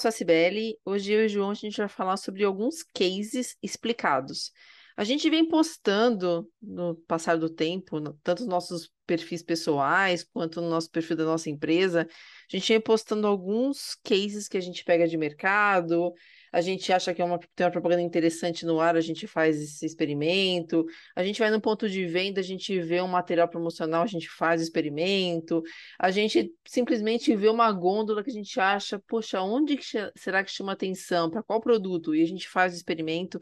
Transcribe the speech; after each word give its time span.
Sou 0.00 0.08
a 0.08 0.12
Cibele. 0.12 0.78
Hoje 0.84 1.12
eu 1.12 1.22
e 1.22 1.26
o 1.26 1.28
João 1.28 1.50
a 1.50 1.54
gente 1.54 1.76
vai 1.76 1.88
falar 1.88 2.16
sobre 2.16 2.42
alguns 2.42 2.82
cases 2.82 3.56
explicados. 3.62 4.50
A 4.96 5.04
gente 5.04 5.28
vem 5.28 5.46
postando 5.46 6.50
no 6.60 6.94
passar 7.06 7.36
do 7.36 7.50
tempo, 7.50 8.00
tanto 8.22 8.40
nos 8.40 8.48
nossos 8.48 8.90
perfis 9.06 9.42
pessoais 9.42 10.24
quanto 10.24 10.60
no 10.60 10.70
nosso 10.70 10.90
perfil 10.90 11.16
da 11.16 11.24
nossa 11.24 11.50
empresa, 11.50 12.08
a 12.10 12.56
gente 12.56 12.68
vem 12.68 12.80
postando 12.80 13.26
alguns 13.26 13.94
cases 14.02 14.48
que 14.48 14.56
a 14.56 14.60
gente 14.60 14.84
pega 14.84 15.06
de 15.06 15.16
mercado, 15.16 16.12
a 16.52 16.60
gente 16.60 16.92
acha 16.92 17.14
que 17.14 17.22
é 17.22 17.24
uma, 17.24 17.38
tem 17.54 17.64
uma 17.64 17.70
propaganda 17.70 18.02
interessante 18.02 18.66
no 18.66 18.80
ar, 18.80 18.96
a 18.96 19.00
gente 19.00 19.26
faz 19.26 19.60
esse 19.60 19.86
experimento, 19.86 20.84
a 21.14 21.24
gente 21.24 21.38
vai 21.38 21.50
no 21.50 21.60
ponto 21.60 21.88
de 21.88 22.06
venda, 22.06 22.40
a 22.40 22.44
gente 22.44 22.80
vê 22.80 23.00
um 23.00 23.08
material 23.08 23.48
promocional, 23.48 24.02
a 24.02 24.06
gente 24.06 24.28
faz 24.28 24.60
o 24.60 24.64
experimento, 24.64 25.62
a 25.98 26.10
gente 26.10 26.52
simplesmente 26.66 27.34
vê 27.36 27.48
uma 27.48 27.70
gôndola 27.72 28.22
que 28.22 28.30
a 28.30 28.34
gente 28.34 28.58
acha, 28.58 28.98
poxa, 29.06 29.40
onde 29.40 29.76
que 29.76 29.84
será 30.16 30.42
que 30.42 30.50
chama 30.50 30.72
atenção, 30.72 31.30
para 31.30 31.42
qual 31.42 31.60
produto? 31.60 32.14
E 32.14 32.22
a 32.22 32.26
gente 32.26 32.48
faz 32.48 32.72
o 32.72 32.76
experimento. 32.76 33.38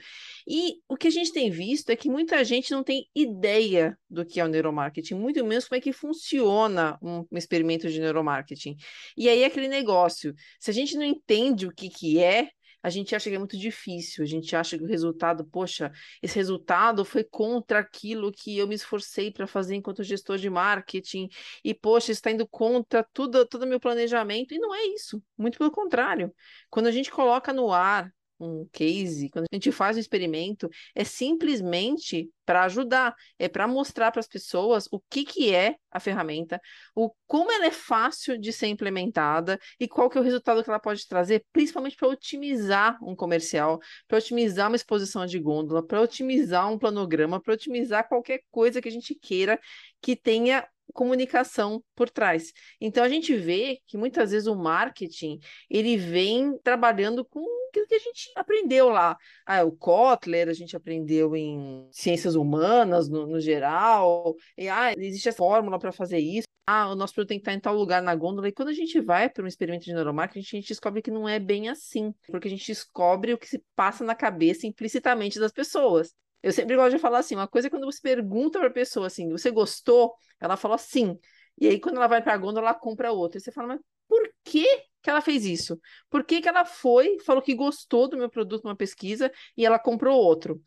E 0.46 0.76
o 0.88 0.96
que 0.96 1.08
a 1.08 1.10
gente 1.10 1.32
tem 1.32 1.50
visto 1.50 1.90
é 1.90 1.96
que 1.96 2.10
muita 2.10 2.44
gente 2.44 2.70
não 2.70 2.82
tem 2.82 3.06
ideia 3.14 3.96
do 4.08 4.24
que 4.24 4.40
é 4.40 4.44
o 4.44 4.48
neuromarketing, 4.48 5.14
muito 5.14 5.44
menos 5.44 5.66
como 5.66 5.78
é 5.78 5.80
que 5.80 5.92
funciona 5.92 6.98
um, 7.02 7.24
experimento 7.32 7.88
de 7.88 8.00
neuromarketing. 8.00 8.76
E 9.16 9.28
aí 9.28 9.44
aquele 9.44 9.68
negócio, 9.68 10.34
se 10.60 10.70
a 10.70 10.74
gente 10.74 10.96
não 10.96 11.04
entende 11.04 11.66
o 11.66 11.72
que, 11.72 11.88
que 11.88 12.18
é, 12.22 12.48
a 12.82 12.90
gente 12.90 13.14
acha 13.14 13.28
que 13.28 13.36
é 13.36 13.38
muito 13.38 13.56
difícil, 13.56 14.22
a 14.22 14.26
gente 14.26 14.54
acha 14.54 14.78
que 14.78 14.84
o 14.84 14.86
resultado, 14.86 15.44
poxa, 15.44 15.92
esse 16.22 16.36
resultado 16.36 17.04
foi 17.04 17.24
contra 17.24 17.80
aquilo 17.80 18.32
que 18.32 18.56
eu 18.58 18.66
me 18.66 18.74
esforcei 18.74 19.30
para 19.30 19.46
fazer 19.46 19.74
enquanto 19.74 20.02
gestor 20.02 20.38
de 20.38 20.48
marketing, 20.48 21.28
e 21.64 21.74
poxa, 21.74 22.12
está 22.12 22.30
indo 22.30 22.46
contra 22.46 23.04
tudo, 23.12 23.44
todo 23.46 23.62
o 23.62 23.66
meu 23.66 23.80
planejamento, 23.80 24.54
e 24.54 24.58
não 24.58 24.74
é 24.74 24.84
isso, 24.86 25.22
muito 25.36 25.58
pelo 25.58 25.70
contrário. 25.70 26.32
Quando 26.70 26.86
a 26.86 26.92
gente 26.92 27.10
coloca 27.10 27.52
no 27.52 27.72
ar 27.72 28.12
um 28.40 28.66
case, 28.72 29.28
quando 29.30 29.46
a 29.50 29.54
gente 29.54 29.72
faz 29.72 29.96
um 29.96 30.00
experimento, 30.00 30.68
é 30.94 31.04
simplesmente 31.04 32.30
para 32.44 32.64
ajudar, 32.64 33.14
é 33.38 33.48
para 33.48 33.68
mostrar 33.68 34.10
para 34.10 34.20
as 34.20 34.26
pessoas 34.26 34.88
o 34.90 35.00
que, 35.10 35.24
que 35.24 35.54
é 35.54 35.76
a 35.90 36.00
ferramenta, 36.00 36.60
o 36.94 37.10
como 37.26 37.52
ela 37.52 37.66
é 37.66 37.70
fácil 37.70 38.38
de 38.38 38.52
ser 38.52 38.68
implementada 38.68 39.58
e 39.78 39.86
qual 39.86 40.08
que 40.08 40.16
é 40.16 40.20
o 40.20 40.24
resultado 40.24 40.64
que 40.64 40.70
ela 40.70 40.78
pode 40.78 41.06
trazer, 41.06 41.44
principalmente 41.52 41.96
para 41.96 42.08
otimizar 42.08 42.98
um 43.02 43.14
comercial, 43.14 43.78
para 44.06 44.18
otimizar 44.18 44.68
uma 44.68 44.76
exposição 44.76 45.26
de 45.26 45.38
gôndola, 45.38 45.86
para 45.86 46.00
otimizar 46.00 46.70
um 46.72 46.78
planograma, 46.78 47.40
para 47.40 47.52
otimizar 47.54 48.08
qualquer 48.08 48.40
coisa 48.50 48.80
que 48.80 48.88
a 48.88 48.92
gente 48.92 49.14
queira 49.14 49.60
que 50.00 50.16
tenha 50.16 50.66
comunicação 50.92 51.82
por 51.94 52.10
trás. 52.10 52.52
Então 52.80 53.04
a 53.04 53.08
gente 53.08 53.34
vê 53.36 53.78
que 53.86 53.96
muitas 53.96 54.30
vezes 54.30 54.46
o 54.46 54.56
marketing 54.56 55.38
ele 55.70 55.96
vem 55.96 56.58
trabalhando 56.58 57.24
com 57.24 57.40
aquilo 57.68 57.86
que 57.86 57.94
a 57.94 57.98
gente 57.98 58.30
aprendeu 58.34 58.88
lá. 58.88 59.16
Ah, 59.46 59.62
o 59.64 59.72
Kotler, 59.72 60.48
a 60.48 60.52
gente 60.52 60.76
aprendeu 60.76 61.36
em 61.36 61.88
ciências 61.92 62.34
humanas 62.34 63.08
no, 63.08 63.26
no 63.26 63.40
geral. 63.40 64.34
E, 64.56 64.68
ah, 64.68 64.92
existe 64.96 65.28
essa 65.28 65.38
fórmula 65.38 65.78
para 65.78 65.92
fazer 65.92 66.18
isso. 66.18 66.46
Ah, 66.66 66.90
o 66.90 66.94
nosso 66.94 67.14
produto 67.14 67.30
tem 67.30 67.38
que 67.38 67.42
estar 67.42 67.54
em 67.54 67.60
tal 67.60 67.74
lugar 67.74 68.02
na 68.02 68.14
gôndola. 68.14 68.48
E 68.48 68.52
quando 68.52 68.68
a 68.68 68.74
gente 68.74 69.00
vai 69.00 69.28
para 69.28 69.44
um 69.44 69.46
experimento 69.46 69.84
de 69.84 69.94
neuromarketing, 69.94 70.56
a 70.56 70.60
gente 70.60 70.68
descobre 70.68 71.00
que 71.00 71.10
não 71.10 71.28
é 71.28 71.38
bem 71.38 71.68
assim. 71.68 72.12
Porque 72.26 72.48
a 72.48 72.50
gente 72.50 72.66
descobre 72.66 73.32
o 73.32 73.38
que 73.38 73.48
se 73.48 73.62
passa 73.74 74.04
na 74.04 74.14
cabeça 74.14 74.66
implicitamente 74.66 75.38
das 75.38 75.52
pessoas. 75.52 76.14
Eu 76.42 76.52
sempre 76.52 76.76
gosto 76.76 76.94
de 76.94 76.98
falar 76.98 77.18
assim, 77.18 77.34
uma 77.34 77.48
coisa 77.48 77.68
é 77.68 77.70
quando 77.70 77.84
você 77.84 78.00
pergunta 78.00 78.58
para 78.58 78.68
a 78.68 78.72
pessoa 78.72 79.06
assim, 79.06 79.28
você 79.30 79.50
gostou? 79.50 80.14
Ela 80.40 80.56
fala 80.56 80.78
sim. 80.78 81.18
E 81.60 81.66
aí 81.66 81.80
quando 81.80 81.96
ela 81.96 82.06
vai 82.06 82.22
para 82.22 82.34
a 82.34 82.36
gôndola, 82.36 82.68
ela 82.68 82.78
compra 82.78 83.12
outra. 83.12 83.38
E 83.38 83.40
você 83.40 83.50
fala, 83.50 83.68
mas 83.68 83.80
por 84.06 84.28
que 84.44 84.64
que 85.02 85.10
ela 85.10 85.20
fez 85.20 85.44
isso? 85.44 85.80
Por 86.08 86.24
que 86.24 86.40
que 86.40 86.48
ela 86.48 86.64
foi, 86.64 87.18
falou 87.20 87.42
que 87.42 87.54
gostou 87.54 88.08
do 88.08 88.16
meu 88.16 88.30
produto 88.30 88.64
numa 88.64 88.76
pesquisa 88.76 89.30
e 89.56 89.66
ela 89.66 89.78
comprou 89.78 90.18
outro? 90.18 90.60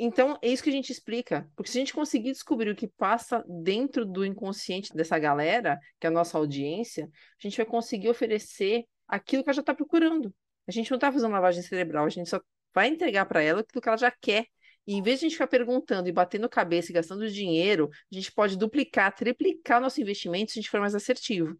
Então, 0.00 0.38
é 0.40 0.48
isso 0.48 0.62
que 0.62 0.70
a 0.70 0.72
gente 0.72 0.92
explica. 0.92 1.50
Porque 1.56 1.70
se 1.70 1.78
a 1.78 1.80
gente 1.80 1.92
conseguir 1.92 2.30
descobrir 2.30 2.70
o 2.70 2.76
que 2.76 2.86
passa 2.86 3.44
dentro 3.48 4.06
do 4.06 4.24
inconsciente 4.24 4.94
dessa 4.94 5.18
galera, 5.18 5.78
que 5.98 6.06
é 6.06 6.08
a 6.08 6.12
nossa 6.12 6.38
audiência, 6.38 7.04
a 7.06 7.42
gente 7.42 7.56
vai 7.56 7.66
conseguir 7.66 8.08
oferecer 8.08 8.84
aquilo 9.08 9.42
que 9.42 9.50
ela 9.50 9.54
já 9.54 9.60
está 9.60 9.74
procurando. 9.74 10.32
A 10.68 10.70
gente 10.70 10.90
não 10.90 10.96
está 10.96 11.10
fazendo 11.10 11.32
lavagem 11.32 11.62
cerebral, 11.62 12.04
a 12.04 12.10
gente 12.10 12.30
só 12.30 12.40
vai 12.72 12.88
entregar 12.88 13.26
para 13.26 13.42
ela 13.42 13.60
aquilo 13.60 13.82
que 13.82 13.88
ela 13.88 13.98
já 13.98 14.10
quer. 14.10 14.46
E 14.88 14.94
em 14.94 15.02
vez 15.02 15.20
de 15.20 15.26
a 15.26 15.28
gente 15.28 15.36
ficar 15.36 15.48
perguntando 15.48 16.08
e 16.08 16.12
batendo 16.12 16.48
cabeça 16.48 16.90
e 16.90 16.94
gastando 16.94 17.28
dinheiro, 17.28 17.90
a 18.10 18.14
gente 18.14 18.32
pode 18.32 18.56
duplicar, 18.56 19.14
triplicar 19.14 19.82
nosso 19.82 20.00
investimento 20.00 20.50
se 20.50 20.58
a 20.58 20.62
gente 20.62 20.70
for 20.70 20.80
mais 20.80 20.94
assertivo. 20.94 21.54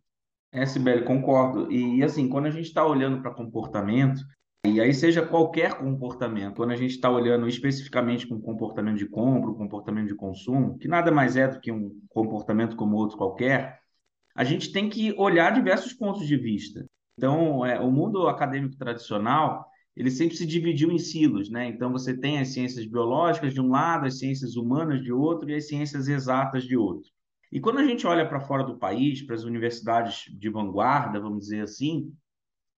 É, 0.51 0.65
Sibeli, 0.65 1.05
concordo. 1.05 1.71
E 1.71 2.03
assim, 2.03 2.27
quando 2.27 2.47
a 2.47 2.51
gente 2.51 2.65
está 2.65 2.87
olhando 2.87 3.21
para 3.21 3.35
comportamento, 3.35 4.23
e 4.65 4.81
aí 4.81 4.95
seja 4.95 5.21
qualquer 5.21 5.75
comportamento, 5.75 6.57
quando 6.57 6.71
a 6.71 6.77
gente 6.77 6.93
está 6.93 7.11
olhando 7.11 7.47
especificamente 7.47 8.33
um 8.33 8.41
comportamento 8.41 8.97
de 8.97 9.07
compra, 9.07 9.53
comportamento 9.53 10.09
de 10.09 10.15
consumo, 10.15 10.79
que 10.79 10.89
nada 10.89 11.13
mais 11.13 11.37
é 11.37 11.47
do 11.47 11.61
que 11.61 11.71
um 11.71 12.01
comportamento 12.09 12.77
como 12.77 12.97
outro 12.97 13.19
qualquer, 13.19 13.79
a 14.35 14.43
gente 14.43 14.73
tem 14.73 14.89
que 14.89 15.13
olhar 15.19 15.53
diversos 15.53 15.93
pontos 15.93 16.27
de 16.27 16.37
vista. 16.39 16.87
Então, 17.19 17.67
é, 17.67 17.79
o 17.79 17.91
mundo 17.91 18.27
acadêmico 18.27 18.79
tradicional, 18.79 19.68
ele 19.99 20.13
sempre 20.13 20.37
se 20.37 20.47
dividiu 20.47 20.93
em 20.93 20.99
silos, 20.99 21.51
né? 21.51 21.67
Então 21.67 21.91
você 21.91 22.17
tem 22.17 22.39
as 22.39 22.51
ciências 22.51 22.87
biológicas 22.87 23.53
de 23.53 23.61
um 23.61 23.69
lado, 23.69 24.07
as 24.07 24.21
ciências 24.21 24.55
humanas 24.55 25.03
de 25.03 25.13
outro 25.13 25.51
e 25.51 25.55
as 25.55 25.67
ciências 25.67 26.07
exatas 26.07 26.63
de 26.63 26.77
outro. 26.77 27.11
E 27.51 27.59
quando 27.59 27.79
a 27.79 27.85
gente 27.85 28.07
olha 28.07 28.29
para 28.29 28.39
fora 28.39 28.63
do 28.63 28.79
país, 28.79 29.23
para 29.23 29.35
as 29.35 29.43
universidades 29.43 30.27
de 30.39 30.49
vanguarda, 30.49 31.19
vamos 31.19 31.41
dizer 31.41 31.63
assim, 31.63 32.15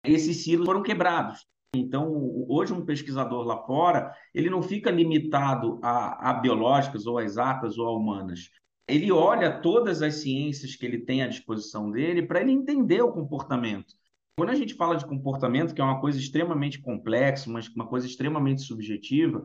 esses 0.05 0.45
silos 0.45 0.65
foram 0.65 0.81
quebrados. 0.81 1.45
Então, 1.75 2.09
hoje 2.49 2.73
um 2.73 2.85
pesquisador 2.85 3.45
lá 3.45 3.65
fora, 3.67 4.15
ele 4.33 4.49
não 4.49 4.63
fica 4.63 4.89
limitado 4.89 5.81
a, 5.83 6.31
a 6.31 6.35
biológicas 6.35 7.05
ou 7.05 7.19
a 7.19 7.25
exatas 7.25 7.79
ou 7.79 7.89
a 7.89 7.97
humanas. 7.97 8.49
Ele 8.87 9.11
olha 9.11 9.61
todas 9.61 10.03
as 10.03 10.15
ciências 10.17 10.77
que 10.77 10.87
ele 10.87 10.99
tem 10.99 11.25
à 11.25 11.27
disposição 11.27 11.91
dele 11.91 12.23
para 12.23 12.41
ele 12.41 12.53
entender 12.53 13.03
o 13.03 13.13
comportamento. 13.13 13.93
Quando 14.39 14.51
a 14.51 14.55
gente 14.55 14.75
fala 14.75 14.97
de 14.97 15.05
comportamento, 15.05 15.75
que 15.75 15.81
é 15.81 15.85
uma 15.85 16.01
coisa 16.01 16.17
extremamente 16.17 16.81
complexa, 16.81 17.51
mas 17.51 17.67
uma 17.75 17.89
coisa 17.89 18.07
extremamente 18.07 18.63
subjetiva, 18.63 19.45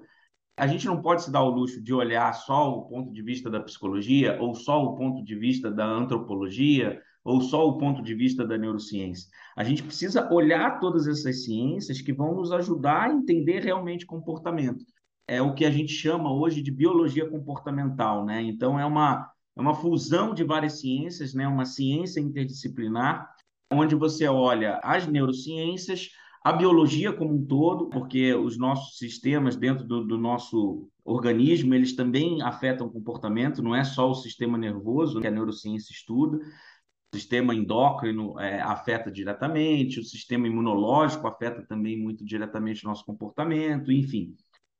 a 0.55 0.67
gente 0.67 0.85
não 0.85 1.01
pode 1.01 1.23
se 1.23 1.31
dar 1.31 1.41
o 1.41 1.49
luxo 1.49 1.81
de 1.81 1.91
olhar 1.91 2.31
só 2.35 2.69
o 2.69 2.83
ponto 2.83 3.11
de 3.11 3.23
vista 3.23 3.49
da 3.49 3.59
psicologia, 3.59 4.37
ou 4.39 4.53
só 4.53 4.83
o 4.83 4.95
ponto 4.95 5.23
de 5.25 5.33
vista 5.35 5.71
da 5.71 5.83
antropologia, 5.83 7.01
ou 7.23 7.41
só 7.41 7.67
o 7.67 7.79
ponto 7.79 8.03
de 8.03 8.13
vista 8.13 8.45
da 8.45 8.55
neurociência. 8.55 9.27
A 9.57 9.63
gente 9.63 9.81
precisa 9.81 10.31
olhar 10.31 10.79
todas 10.79 11.07
essas 11.07 11.43
ciências 11.43 11.99
que 11.99 12.13
vão 12.13 12.35
nos 12.35 12.51
ajudar 12.51 13.09
a 13.09 13.11
entender 13.11 13.63
realmente 13.63 14.05
comportamento. 14.05 14.85
É 15.27 15.41
o 15.41 15.55
que 15.55 15.65
a 15.65 15.71
gente 15.71 15.91
chama 15.91 16.31
hoje 16.31 16.61
de 16.61 16.69
biologia 16.69 17.27
comportamental, 17.27 18.23
né? 18.23 18.43
Então 18.43 18.79
é 18.79 18.85
uma 18.85 19.27
é 19.57 19.61
uma 19.61 19.73
fusão 19.73 20.35
de 20.35 20.43
várias 20.43 20.81
ciências, 20.81 21.33
né? 21.33 21.47
Uma 21.47 21.65
ciência 21.65 22.19
interdisciplinar 22.19 23.32
onde 23.73 23.95
você 23.95 24.27
olha 24.27 24.79
as 24.83 25.07
neurociências, 25.07 26.09
a 26.43 26.51
biologia 26.51 27.13
como 27.13 27.33
um 27.33 27.45
todo, 27.45 27.89
porque 27.89 28.33
os 28.33 28.57
nossos 28.57 28.97
sistemas 28.97 29.55
dentro 29.55 29.85
do, 29.85 30.03
do, 30.03 30.17
nosso 30.17 30.89
organismo, 31.05 31.73
eles 31.73 31.95
também 31.95 32.41
afetam 32.41 32.87
o 32.87 32.91
comportamento, 32.91 33.63
não 33.63 33.73
é 33.73 33.83
só 33.83 34.09
o 34.09 34.15
sistema 34.15 34.57
nervoso 34.57 35.21
que 35.21 35.27
a 35.27 35.31
neurociência 35.31 35.93
estuda, 35.93 36.37
o 36.37 37.15
sistema 37.15 37.55
endócrino 37.55 38.37
é, 38.39 38.59
afeta 38.59 39.09
diretamente, 39.09 39.99
o 39.99 40.03
sistema 40.03 40.47
imunológico 40.47 41.27
afeta 41.27 41.65
também 41.65 41.97
muito 41.97 42.25
diretamente 42.25 42.83
o 42.83 42.89
nosso 42.89 43.05
comportamento, 43.05 43.91
enfim. 43.91 44.35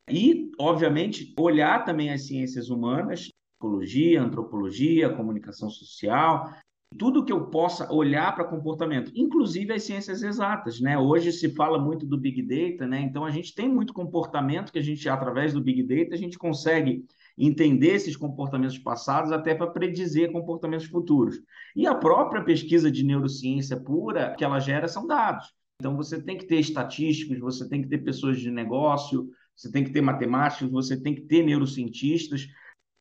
E, 0.09 0.51
obviamente, 0.59 1.33
olhar 1.39 1.85
também 1.85 2.11
as 2.11 2.27
ciências 2.27 2.69
humanas, 2.69 3.29
psicologia, 3.63 4.21
antropologia, 4.21 5.15
comunicação 5.15 5.69
social, 5.69 6.53
tudo 6.97 7.23
que 7.23 7.31
eu 7.31 7.47
possa 7.47 7.91
olhar 7.91 8.33
para 8.33 8.43
comportamento, 8.43 9.11
inclusive 9.15 9.73
as 9.73 9.83
ciências 9.83 10.23
exatas, 10.23 10.79
né? 10.79 10.97
Hoje 10.97 11.31
se 11.31 11.53
fala 11.53 11.77
muito 11.77 12.05
do 12.05 12.17
Big 12.17 12.41
Data, 12.41 12.87
né? 12.87 13.01
Então 13.01 13.25
a 13.25 13.31
gente 13.31 13.53
tem 13.53 13.67
muito 13.67 13.93
comportamento 13.93 14.71
que 14.71 14.79
a 14.79 14.83
gente, 14.83 15.07
através 15.09 15.53
do 15.53 15.61
Big 15.61 15.83
Data, 15.83 16.15
a 16.15 16.17
gente 16.17 16.37
consegue 16.37 17.05
entender 17.37 17.93
esses 17.95 18.15
comportamentos 18.15 18.77
passados 18.77 19.31
até 19.31 19.55
para 19.55 19.67
predizer 19.67 20.31
comportamentos 20.31 20.87
futuros. 20.87 21.39
E 21.75 21.87
a 21.87 21.95
própria 21.95 22.43
pesquisa 22.43 22.91
de 22.91 23.03
neurociência 23.03 23.77
pura 23.77 24.35
que 24.37 24.43
ela 24.43 24.59
gera 24.59 24.87
são 24.87 25.07
dados. 25.07 25.53
Então, 25.79 25.97
você 25.97 26.21
tem 26.21 26.37
que 26.37 26.45
ter 26.45 26.59
estatísticos, 26.59 27.39
você 27.39 27.67
tem 27.67 27.81
que 27.81 27.89
ter 27.89 27.97
pessoas 27.97 28.39
de 28.39 28.51
negócio, 28.51 29.29
você 29.55 29.71
tem 29.71 29.83
que 29.83 29.91
ter 29.91 30.01
matemáticos, 30.01 30.69
você 30.69 30.95
tem 30.95 31.13
que 31.15 31.21
ter 31.21 31.43
neurocientistas. 31.43 32.47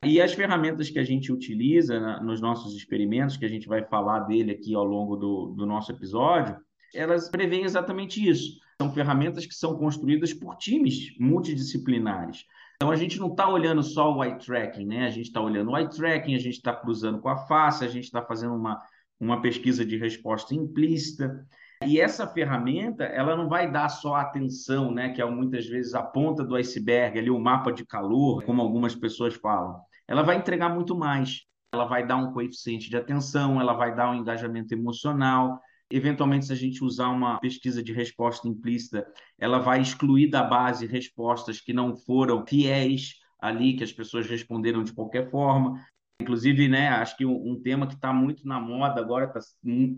E 0.04 0.20
as 0.20 0.32
ferramentas 0.32 0.90
que 0.90 0.98
a 0.98 1.04
gente 1.04 1.32
utiliza 1.32 2.00
na, 2.00 2.20
nos 2.20 2.40
nossos 2.40 2.74
experimentos, 2.74 3.36
que 3.36 3.44
a 3.44 3.48
gente 3.48 3.68
vai 3.68 3.84
falar 3.84 4.20
dele 4.20 4.50
aqui 4.50 4.74
ao 4.74 4.84
longo 4.84 5.16
do, 5.16 5.54
do 5.56 5.64
nosso 5.64 5.92
episódio, 5.92 6.56
elas 6.92 7.28
preveem 7.28 7.64
exatamente 7.64 8.26
isso. 8.28 8.58
São 8.80 8.92
ferramentas 8.92 9.46
que 9.46 9.54
são 9.54 9.78
construídas 9.78 10.34
por 10.34 10.56
times 10.56 11.16
multidisciplinares. 11.20 12.44
Então 12.76 12.90
a 12.90 12.96
gente 12.96 13.20
não 13.20 13.28
está 13.28 13.48
olhando 13.48 13.80
só 13.80 14.12
o 14.12 14.24
eye 14.24 14.36
tracking, 14.38 14.86
né? 14.86 15.06
A 15.06 15.10
gente 15.10 15.26
está 15.26 15.40
olhando 15.40 15.70
o 15.70 15.76
eye 15.76 15.88
tracking, 15.88 16.34
a 16.34 16.38
gente 16.38 16.56
está 16.56 16.74
cruzando 16.74 17.20
com 17.20 17.28
a 17.28 17.36
face, 17.36 17.84
a 17.84 17.88
gente 17.88 18.04
está 18.04 18.20
fazendo 18.20 18.56
uma, 18.56 18.82
uma 19.20 19.40
pesquisa 19.40 19.84
de 19.84 19.96
resposta 19.96 20.52
implícita. 20.52 21.46
E 21.86 22.00
essa 22.00 22.26
ferramenta, 22.26 23.04
ela 23.04 23.36
não 23.36 23.48
vai 23.48 23.70
dar 23.70 23.88
só 23.88 24.16
atenção, 24.16 24.90
né? 24.90 25.10
Que 25.10 25.22
é 25.22 25.24
muitas 25.24 25.64
vezes 25.66 25.94
a 25.94 26.02
ponta 26.02 26.42
do 26.42 26.56
iceberg, 26.56 27.20
ali 27.20 27.30
o 27.30 27.38
mapa 27.38 27.72
de 27.72 27.86
calor, 27.86 28.42
como 28.42 28.60
algumas 28.60 28.96
pessoas 28.96 29.34
falam. 29.34 29.80
Ela 30.12 30.22
vai 30.22 30.36
entregar 30.36 30.68
muito 30.68 30.94
mais. 30.96 31.40
Ela 31.72 31.86
vai 31.86 32.06
dar 32.06 32.16
um 32.16 32.32
coeficiente 32.32 32.88
de 32.88 32.96
atenção, 32.96 33.60
ela 33.60 33.72
vai 33.72 33.96
dar 33.96 34.10
um 34.10 34.14
engajamento 34.14 34.74
emocional, 34.74 35.58
Eventualmente, 35.92 36.46
se 36.46 36.52
a 36.54 36.56
gente 36.56 36.82
usar 36.82 37.08
uma 37.08 37.38
pesquisa 37.38 37.82
de 37.82 37.92
resposta 37.92 38.48
implícita, 38.48 39.06
ela 39.38 39.58
vai 39.58 39.78
excluir 39.78 40.30
da 40.30 40.42
base 40.42 40.86
respostas 40.86 41.60
que 41.60 41.74
não 41.74 41.94
foram 41.94 42.46
fiéis 42.46 43.16
ali, 43.38 43.76
que 43.76 43.84
as 43.84 43.92
pessoas 43.92 44.26
responderam 44.26 44.82
de 44.82 44.94
qualquer 44.94 45.30
forma. 45.30 45.78
Inclusive, 46.22 46.68
né, 46.68 46.88
acho 46.88 47.16
que 47.16 47.26
um, 47.26 47.60
tema 47.60 47.86
que 47.86 47.94
está 47.94 48.12
muito 48.12 48.46
na 48.46 48.60
moda 48.60 49.00
agora, 49.00 49.26
está 49.26 49.40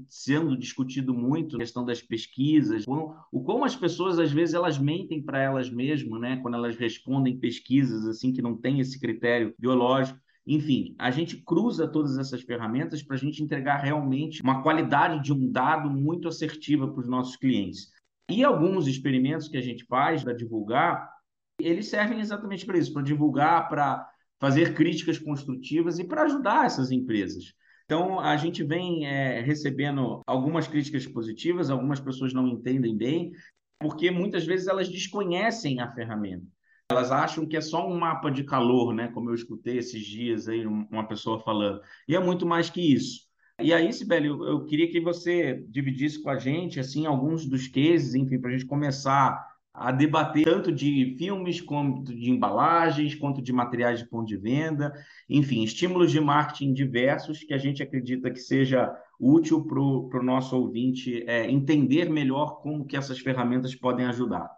sendo 0.09 0.57
discutido 0.57 1.13
muito, 1.13 1.57
a 1.57 1.59
questão 1.59 1.85
das 1.85 2.01
pesquisas, 2.01 2.85
o 2.87 3.43
como 3.43 3.65
as 3.65 3.77
pessoas, 3.77 4.19
às 4.19 4.33
vezes, 4.33 4.55
elas 4.55 4.79
mentem 4.79 5.23
para 5.23 5.41
elas 5.41 5.71
mesmas, 5.71 6.21
né, 6.21 6.39
quando 6.39 6.55
elas 6.55 6.77
respondem 6.77 7.39
pesquisas 7.39 8.07
assim 8.07 8.33
que 8.33 8.41
não 8.41 8.57
tem 8.57 8.81
esse 8.81 8.99
critério 8.99 9.55
biológico. 9.59 10.19
Enfim, 10.47 10.95
a 10.99 11.11
gente 11.11 11.43
cruza 11.43 11.89
todas 11.89 12.19
essas 12.19 12.43
ferramentas 12.43 13.03
para 13.03 13.17
a 13.17 13.19
gente 13.19 13.43
entregar 13.43 13.79
realmente 13.79 14.43
uma 14.43 14.63
qualidade 14.63 15.23
de 15.23 15.33
um 15.33 15.51
dado 15.51 15.91
muito 15.91 16.29
assertiva 16.29 16.87
para 16.87 17.01
os 17.01 17.09
nossos 17.09 17.37
clientes. 17.37 17.91
E 18.31 18.43
alguns 18.43 18.87
experimentos 18.87 19.49
que 19.49 19.57
a 19.57 19.63
gente 19.63 19.85
faz 19.85 20.23
para 20.23 20.35
divulgar, 20.35 21.11
eles 21.59 21.89
servem 21.89 22.21
exatamente 22.21 22.65
para 22.65 22.79
isso, 22.79 22.93
para 22.93 23.03
divulgar, 23.03 23.69
para 23.69 24.09
fazer 24.45 24.75
críticas 24.75 25.19
construtivas 25.19 25.99
e 25.99 26.05
para 26.05 26.25
ajudar 26.25 26.67
essas 26.67 26.91
empresas. 26.91 27.55
Então, 27.87 28.21
a 28.21 28.37
gente 28.37 28.63
vem 28.63 29.07
é, 29.07 29.41
recebendo 29.41 30.21
algumas 30.27 30.69
críticas 30.69 31.07
positivas, 31.07 31.71
algumas 31.71 31.99
pessoas 31.99 32.35
não 32.35 32.47
entendem 32.47 32.95
bem, 32.95 33.33
porque 33.81 34.11
muitas 34.11 34.45
vezes 34.45 34.67
elas 34.67 34.87
desconhecem 34.87 35.81
a 35.81 35.91
ferramenta. 35.95 36.45
Elas 36.91 37.11
acham 37.11 37.47
que 37.47 37.57
é 37.57 37.61
só 37.63 37.89
um 37.89 37.99
mapa 37.99 38.31
de 38.31 38.45
calor, 38.45 38.93
né? 38.93 39.09
Como 39.09 39.31
eu 39.31 39.35
escutei 39.35 39.79
esses 39.79 40.05
dias 40.05 40.47
aí 40.47 40.67
uma 40.67 41.09
pessoa 41.09 41.41
falando. 41.41 41.81
E 42.07 42.15
é 42.15 42.21
muito 42.21 42.45
mais 42.45 42.69
que 42.69 42.83
isso. 42.83 43.23
E 43.59 43.73
aí, 43.73 43.91
Sibeli, 43.95 44.27
eu, 44.27 44.45
eu 44.45 44.67
queria 44.67 44.91
que 44.91 45.01
você 45.01 45.65
dividisse 45.71 46.23
com 46.23 46.29
a 46.29 46.37
gente 46.37 46.79
assim 46.79 47.07
alguns 47.07 47.47
dos 47.47 47.67
cases, 47.67 48.15
enfim, 48.15 48.39
para 48.39 48.51
a 48.51 48.53
gente 48.53 48.67
começar 48.67 49.43
a 49.75 49.91
debater 49.91 50.45
tanto 50.45 50.71
de 50.71 51.17
filmes 51.19 51.61
quanto 51.61 52.15
de 52.15 52.31
embalagens, 52.31 53.17
quanto 53.17 53.43
de 53.43 53.53
materiais 53.53 53.99
de 53.99 54.09
ponto 54.09 54.29
de 54.29 54.37
venda, 54.37 54.93
enfim, 55.29 55.65
estímulos 55.65 56.13
de 56.13 56.21
marketing 56.21 56.73
diversos 56.73 57.43
que 57.43 57.53
a 57.53 57.59
gente 57.59 57.83
acredita 57.83 58.31
que 58.31 58.39
seja 58.39 58.97
útil 59.19 59.67
para 59.67 59.81
o 59.81 60.23
nosso 60.23 60.57
ouvinte 60.57 61.25
é, 61.27 61.51
entender 61.51 62.09
melhor 62.09 62.61
como 62.63 62.87
que 62.87 62.97
essas 62.97 63.19
ferramentas 63.19 63.75
podem 63.75 64.07
ajudar. 64.07 64.49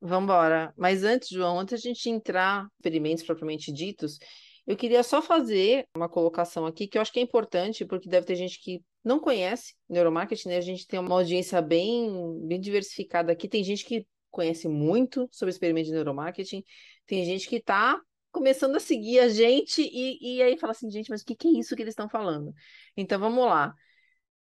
Vamos 0.00 0.24
embora. 0.24 0.72
Mas 0.74 1.04
antes, 1.04 1.28
João, 1.28 1.60
antes 1.60 1.74
a 1.74 1.76
gente 1.76 2.08
entrar 2.08 2.62
em 2.62 2.68
experimentos 2.78 3.22
propriamente 3.22 3.70
ditos, 3.70 4.18
eu 4.66 4.74
queria 4.74 5.02
só 5.02 5.20
fazer 5.20 5.86
uma 5.94 6.08
colocação 6.08 6.64
aqui 6.64 6.86
que 6.86 6.96
eu 6.96 7.02
acho 7.02 7.12
que 7.12 7.20
é 7.20 7.22
importante, 7.22 7.84
porque 7.84 8.08
deve 8.08 8.24
ter 8.24 8.36
gente 8.36 8.58
que 8.58 8.82
não 9.04 9.20
conhece 9.20 9.74
neuromarketing, 9.86 10.48
né? 10.48 10.56
A 10.56 10.62
gente 10.62 10.86
tem 10.86 10.98
uma 10.98 11.14
audiência 11.14 11.60
bem, 11.60 12.10
bem 12.46 12.58
diversificada 12.58 13.32
aqui. 13.32 13.46
Tem 13.46 13.62
gente 13.62 13.84
que 13.84 14.06
conhece 14.30 14.68
muito 14.68 15.28
sobre 15.30 15.50
experimento 15.50 15.86
de 15.86 15.92
neuromarketing, 15.92 16.64
tem 17.06 17.24
gente 17.24 17.48
que 17.48 17.56
está 17.56 18.00
começando 18.30 18.76
a 18.76 18.80
seguir 18.80 19.18
a 19.20 19.28
gente 19.28 19.82
e, 19.82 20.36
e 20.36 20.42
aí 20.42 20.56
fala 20.56 20.72
assim, 20.72 20.90
gente, 20.90 21.10
mas 21.10 21.22
o 21.22 21.24
que, 21.24 21.34
que 21.34 21.48
é 21.48 21.58
isso 21.58 21.74
que 21.74 21.82
eles 21.82 21.92
estão 21.92 22.08
falando? 22.08 22.54
Então 22.96 23.18
vamos 23.18 23.44
lá. 23.44 23.74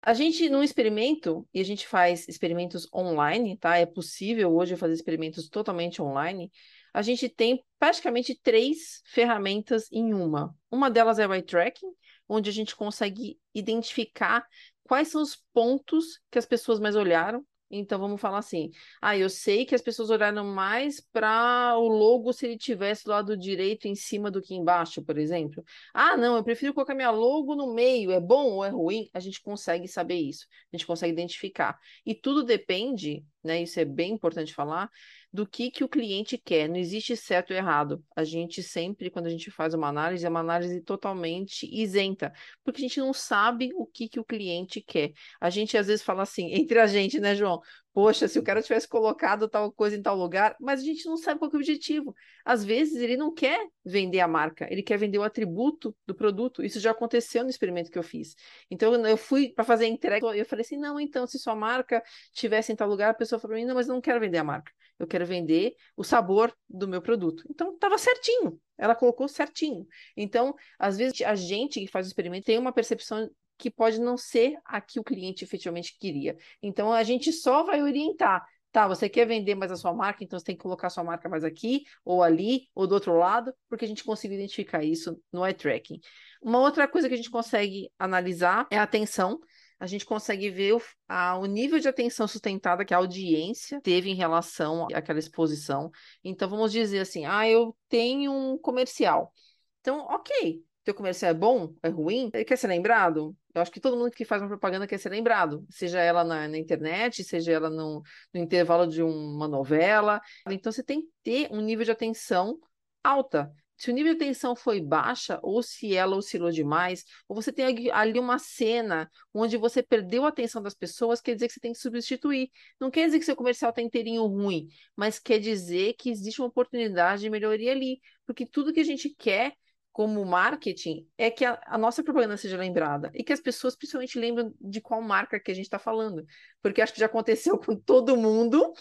A 0.01 0.15
gente, 0.15 0.49
num 0.49 0.63
experimento, 0.63 1.47
e 1.53 1.61
a 1.61 1.65
gente 1.65 1.87
faz 1.87 2.29
experimentos 2.29 2.87
online, 2.95 3.57
tá? 3.59 3.79
É 3.79 3.87
possível 3.87 4.55
hoje 4.55 4.77
fazer 4.77 4.95
experimentos 4.95 5.49
totalmente 5.49 6.01
online. 6.01 6.53
A 6.95 7.03
gente 7.03 7.29
tem 7.29 7.65
praticamente 7.79 8.39
três 8.41 9.03
ferramentas 9.07 9.91
em 9.91 10.15
uma. 10.15 10.55
Uma 10.71 10.89
delas 10.91 11.19
é 11.19 11.27
o 11.27 11.35
eye 11.35 11.43
tracking, 11.43 11.93
onde 12.29 12.49
a 12.49 12.53
gente 12.53 12.77
consegue 12.77 13.39
identificar 13.55 14.47
quais 14.85 15.09
são 15.09 15.21
os 15.21 15.37
pontos 15.53 16.21
que 16.31 16.39
as 16.39 16.47
pessoas 16.47 16.79
mais 16.79 16.95
olharam 16.95 17.45
então 17.71 17.99
vamos 17.99 18.21
falar 18.21 18.39
assim: 18.39 18.71
ah, 19.01 19.17
eu 19.17 19.29
sei 19.29 19.65
que 19.65 19.75
as 19.75 19.83
pessoas 19.83 20.11
olharam 20.11 20.45
mais 20.45 21.01
para 21.01 21.77
o 21.79 21.89
logo 21.89 22.33
se 22.33 22.47
ele 22.47 22.57
tivesse 22.57 23.05
do 23.05 23.11
lado 23.11 23.37
direito 23.37 23.87
em 23.87 23.95
cima 23.95 24.31
do 24.31 24.41
que 24.41 24.55
embaixo, 24.55 25.03
por 25.03 25.19
exemplo. 25.19 25.65
Ah, 25.93 26.17
não, 26.17 26.37
eu 26.37 26.45
prefiro 26.45 26.75
colocar 26.75 26.95
minha 26.95 27.11
logo 27.11 27.55
no 27.55 27.75
meio, 27.75 28.11
é 28.11 28.21
bom 28.21 28.53
ou 28.53 28.65
é 28.65 28.69
ruim? 28.71 29.09
A 29.13 29.21
gente 29.21 29.41
consegue 29.43 29.87
saber 29.89 30.17
isso, 30.17 30.47
a 30.73 30.77
gente 30.77 30.87
consegue 30.87 31.13
identificar. 31.13 31.79
E 32.05 32.15
tudo 32.15 32.43
depende, 32.43 33.25
né? 33.43 33.63
Isso 33.63 33.79
é 33.81 33.85
bem 33.85 34.13
importante 34.13 34.55
falar, 34.55 34.91
do 35.33 35.47
que, 35.47 35.71
que 35.71 35.85
o 35.85 35.89
cliente 35.89 36.39
quer. 36.39 36.69
Não 36.69 36.77
existe 36.77 37.17
certo 37.17 37.51
ou 37.51 37.57
errado. 37.57 38.03
A 38.17 38.25
gente 38.25 38.63
sempre, 38.63 39.11
quando 39.11 39.27
a 39.27 39.31
gente 39.31 39.51
faz 39.51 39.75
uma 39.75 39.89
análise, 39.89 40.25
é 40.25 40.29
uma 40.29 40.41
análise 40.41 40.81
totalmente 40.81 41.69
isenta, 41.71 42.33
porque 42.65 42.81
a 42.81 42.89
gente 42.89 43.01
não 43.01 43.13
sabe 43.13 43.71
o 43.75 43.87
que, 43.87 44.09
que 44.09 44.21
o 44.21 44.25
cliente 44.25 44.81
quer. 44.81 45.13
A 45.41 45.51
gente 45.51 45.77
às 45.77 45.87
vezes 45.87 46.05
fala 46.05 46.23
assim, 46.23 46.53
entre 46.55 46.79
a 46.79 46.87
gente, 46.87 47.21
né, 47.21 47.35
João? 47.35 47.61
Poxa, 47.99 48.29
se 48.29 48.39
o 48.39 48.45
cara 48.45 48.63
tivesse 48.63 48.87
colocado 48.87 49.49
tal 49.49 49.73
coisa 49.73 49.97
em 49.97 50.01
tal 50.01 50.15
lugar, 50.17 50.55
mas 50.61 50.81
a 50.81 50.85
gente 50.85 51.05
não 51.05 51.17
sabe 51.17 51.41
qual 51.41 51.51
é 51.51 51.55
o 51.55 51.57
objetivo. 51.57 52.15
Às 52.45 52.65
vezes 52.65 53.03
ele 53.03 53.17
não 53.17 53.35
quer 53.35 53.59
vender 53.85 54.21
a 54.21 54.29
marca, 54.29 54.69
ele 54.71 54.85
quer 54.85 54.97
vender 54.97 55.19
o 55.19 55.25
atributo 55.25 55.93
do 56.07 56.15
produto. 56.15 56.63
Isso 56.63 56.79
já 56.79 56.93
aconteceu 56.93 57.43
no 57.43 57.51
experimento 57.51 57.91
que 57.91 57.99
eu 57.99 58.03
fiz. 58.05 58.37
Então 58.71 58.95
eu 59.05 59.17
fui 59.17 59.49
para 59.53 59.65
fazer 59.65 59.87
a 59.87 59.89
entrega 59.89 60.37
e 60.37 60.39
eu 60.39 60.47
falei 60.47 60.65
assim: 60.65 60.77
não, 60.77 61.01
então, 61.01 61.27
se 61.27 61.41
sua 61.41 61.57
marca 61.57 62.01
tivesse 62.33 62.71
em 62.71 62.77
tal 62.77 62.89
lugar, 62.89 63.11
a 63.11 63.15
pessoa 63.15 63.41
falou: 63.41 63.59
não, 63.67 63.75
mas 63.75 63.89
eu 63.89 63.95
não 63.95 64.01
quero 64.01 64.21
vender 64.21 64.39
a 64.39 64.45
marca. 64.45 64.71
Eu 64.97 65.09
quero 65.09 65.27
vender 65.27 65.75
o 65.97 66.05
sabor 66.05 66.57
do 66.69 66.87
meu 66.87 67.03
produto. 67.03 67.43
Então 67.51 67.75
estava 67.75 67.99
certinho. 67.99 68.61
Ela 68.79 68.95
colocou 68.95 69.27
certinho. 69.27 69.85
Então, 70.17 70.55
às 70.79 70.97
vezes, 70.97 71.21
a 71.23 71.35
gente 71.35 71.81
que 71.81 71.89
faz 71.89 72.07
o 72.07 72.11
experimento 72.11 72.47
tem 72.47 72.59
uma 72.59 72.73
percepção 72.73 73.29
que 73.59 73.71
pode 73.71 74.01
não 74.01 74.17
ser 74.17 74.57
a 74.65 74.81
que 74.81 75.01
o 75.01 75.05
cliente 75.05 75.45
efetivamente 75.45 75.97
queria. 75.99 76.37
Então, 76.63 76.93
a 76.93 77.03
gente 77.03 77.33
só 77.33 77.65
vai 77.65 77.83
orientar. 77.83 78.47
Tá, 78.71 78.87
você 78.87 79.09
quer 79.09 79.27
vender 79.27 79.55
mais 79.55 79.73
a 79.73 79.77
sua 79.77 79.95
marca, 79.95 80.23
então 80.23 80.39
você 80.39 80.45
tem 80.45 80.55
que 80.55 80.63
colocar 80.63 80.89
a 80.89 80.91
sua 80.91 81.03
marca 81.03 81.29
mais 81.29 81.43
aqui, 81.43 81.85
ou 82.05 82.23
ali, 82.23 82.69
ou 82.75 82.87
do 82.87 82.95
outro 82.95 83.17
lado, 83.17 83.53
porque 83.69 83.85
a 83.85 83.89
gente 83.89 84.05
consegue 84.05 84.35
identificar 84.35 84.85
isso 84.85 85.21
no 85.33 85.45
eye 85.45 85.55
tracking. 85.55 85.99
Uma 86.43 86.61
outra 86.61 86.87
coisa 86.87 87.09
que 87.09 87.15
a 87.15 87.17
gente 87.17 87.31
consegue 87.31 87.91
analisar 87.99 88.67
é 88.71 88.79
a 88.79 88.83
atenção. 88.83 89.41
A 89.81 89.87
gente 89.87 90.05
consegue 90.05 90.51
ver 90.51 90.75
o, 90.75 90.83
a, 91.09 91.39
o 91.39 91.47
nível 91.47 91.79
de 91.79 91.89
atenção 91.89 92.29
sustentada 92.29 92.85
que 92.85 92.93
a 92.93 92.99
audiência 92.99 93.81
teve 93.81 94.11
em 94.11 94.15
relação 94.15 94.87
àquela 94.93 95.19
exposição. 95.19 95.91
Então, 96.23 96.49
vamos 96.49 96.71
dizer 96.71 97.01
assim: 97.01 97.25
ah, 97.25 97.49
eu 97.49 97.77
tenho 97.89 98.33
um 98.33 98.59
comercial. 98.59 99.33
Então, 99.81 100.01
ok, 100.01 100.63
teu 100.89 100.95
comercial 100.95 101.31
é 101.31 101.35
bom, 101.35 101.75
é 101.83 101.91
ruim, 101.91 102.31
ele 102.33 102.47
quer 102.47 102.57
ser 102.57 102.67
lembrado? 102.67 103.37
Eu 103.55 103.61
acho 103.61 103.71
que 103.71 103.79
todo 103.79 103.95
mundo 103.95 104.11
que 104.11 104.25
faz 104.25 104.41
uma 104.41 104.49
propaganda 104.49 104.87
quer 104.87 104.97
ser 104.97 105.11
lembrado, 105.11 105.67
seja 105.69 106.01
ela 106.01 106.25
na, 106.25 106.49
na 106.49 106.57
internet, 106.57 107.23
seja 107.23 107.53
ela 107.53 107.69
no, 107.69 108.03
no, 108.33 108.41
intervalo 108.41 108.87
de 108.87 109.03
uma 109.03 109.47
novela. 109.47 110.19
Então 110.49 110.73
você 110.73 110.83
tem 110.83 111.03
que 111.03 111.09
ter 111.23 111.49
um 111.53 111.61
nível 111.61 111.85
de 111.85 111.91
atenção 111.91 112.59
alta. 113.05 113.53
Se 113.77 113.91
o 113.91 113.95
nível 113.95 114.15
de 114.15 114.25
atenção 114.25 114.57
foi 114.57 114.81
baixa, 114.81 115.39
ou 115.43 115.63
se 115.63 115.95
ela 115.95 116.17
oscilou 116.17 116.51
demais, 116.51 117.05
ou 117.29 117.37
você 117.37 117.53
tem 117.53 117.91
ali 117.93 118.19
uma 118.19 118.39
cena 118.39 119.11
onde 119.33 119.59
você 119.59 119.83
perdeu 119.83 120.25
a 120.25 120.29
atenção 120.29 120.63
das 120.63 120.75
pessoas, 120.75 121.21
quer 121.21 121.35
dizer 121.35 121.49
que 121.49 121.53
você 121.53 121.61
tem 121.61 121.73
que 121.73 121.79
substituir. 121.79 122.51
Não 122.81 122.91
quer 122.91 123.05
dizer 123.05 123.19
que 123.19 123.27
seu 123.27 123.37
comercial 123.37 123.69
está 123.69 123.83
inteirinho 123.83 124.25
ruim, 124.25 124.69
mas 124.97 125.19
quer 125.19 125.39
dizer 125.39 125.95
que 125.99 126.09
existe 126.09 126.41
uma 126.41 126.49
oportunidade 126.49 127.21
de 127.21 127.31
melhoria 127.31 127.73
ali. 127.73 128.01
Porque 128.25 128.47
tudo 128.47 128.73
que 128.73 128.81
a 128.81 128.85
gente 128.85 129.11
quer 129.11 129.53
como 129.93 130.25
marketing 130.25 131.09
é 131.17 131.31
que 131.31 131.45
a, 131.45 131.61
a, 131.67 131.77
nossa 131.77 132.03
propaganda 132.03 132.37
seja 132.37 132.57
lembrada 132.57 133.11
e 133.15 133.25
que 133.25 133.33
as 133.33 133.41
pessoas 133.41 133.75
principalmente 133.75 134.19
lembrem 134.19 134.55
de 134.61 134.81
qual 134.81 135.03
marca 135.03 135.41
que 135.41 135.51
a 135.51 135.55
gente 135.55 135.65
está 135.65 135.79
falando. 135.79 136.25
Porque 136.63 136.81
acho 136.81 136.93
que 136.93 137.01
já 137.01 137.07
aconteceu 137.07 137.59
com 137.59 137.75
todo 137.75 138.17
mundo, 138.17 138.73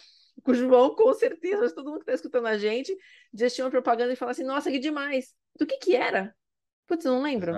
com 0.43 0.51
o 0.51 0.55
João, 0.55 0.95
com 0.95 1.13
certeza, 1.13 1.61
mas 1.61 1.73
todo 1.73 1.89
mundo 1.89 1.99
que 1.99 2.03
está 2.03 2.13
escutando 2.13 2.45
a 2.47 2.57
gente, 2.57 2.95
já 3.33 3.47
assistiu 3.47 3.65
uma 3.65 3.71
propaganda 3.71 4.13
e 4.13 4.15
fala 4.15 4.31
assim, 4.31 4.43
nossa, 4.43 4.69
que 4.69 4.79
demais. 4.79 5.33
Do 5.57 5.65
que 5.65 5.77
que 5.77 5.95
era? 5.95 6.35
Putz, 6.85 7.05
não 7.05 7.21
lembro. 7.21 7.53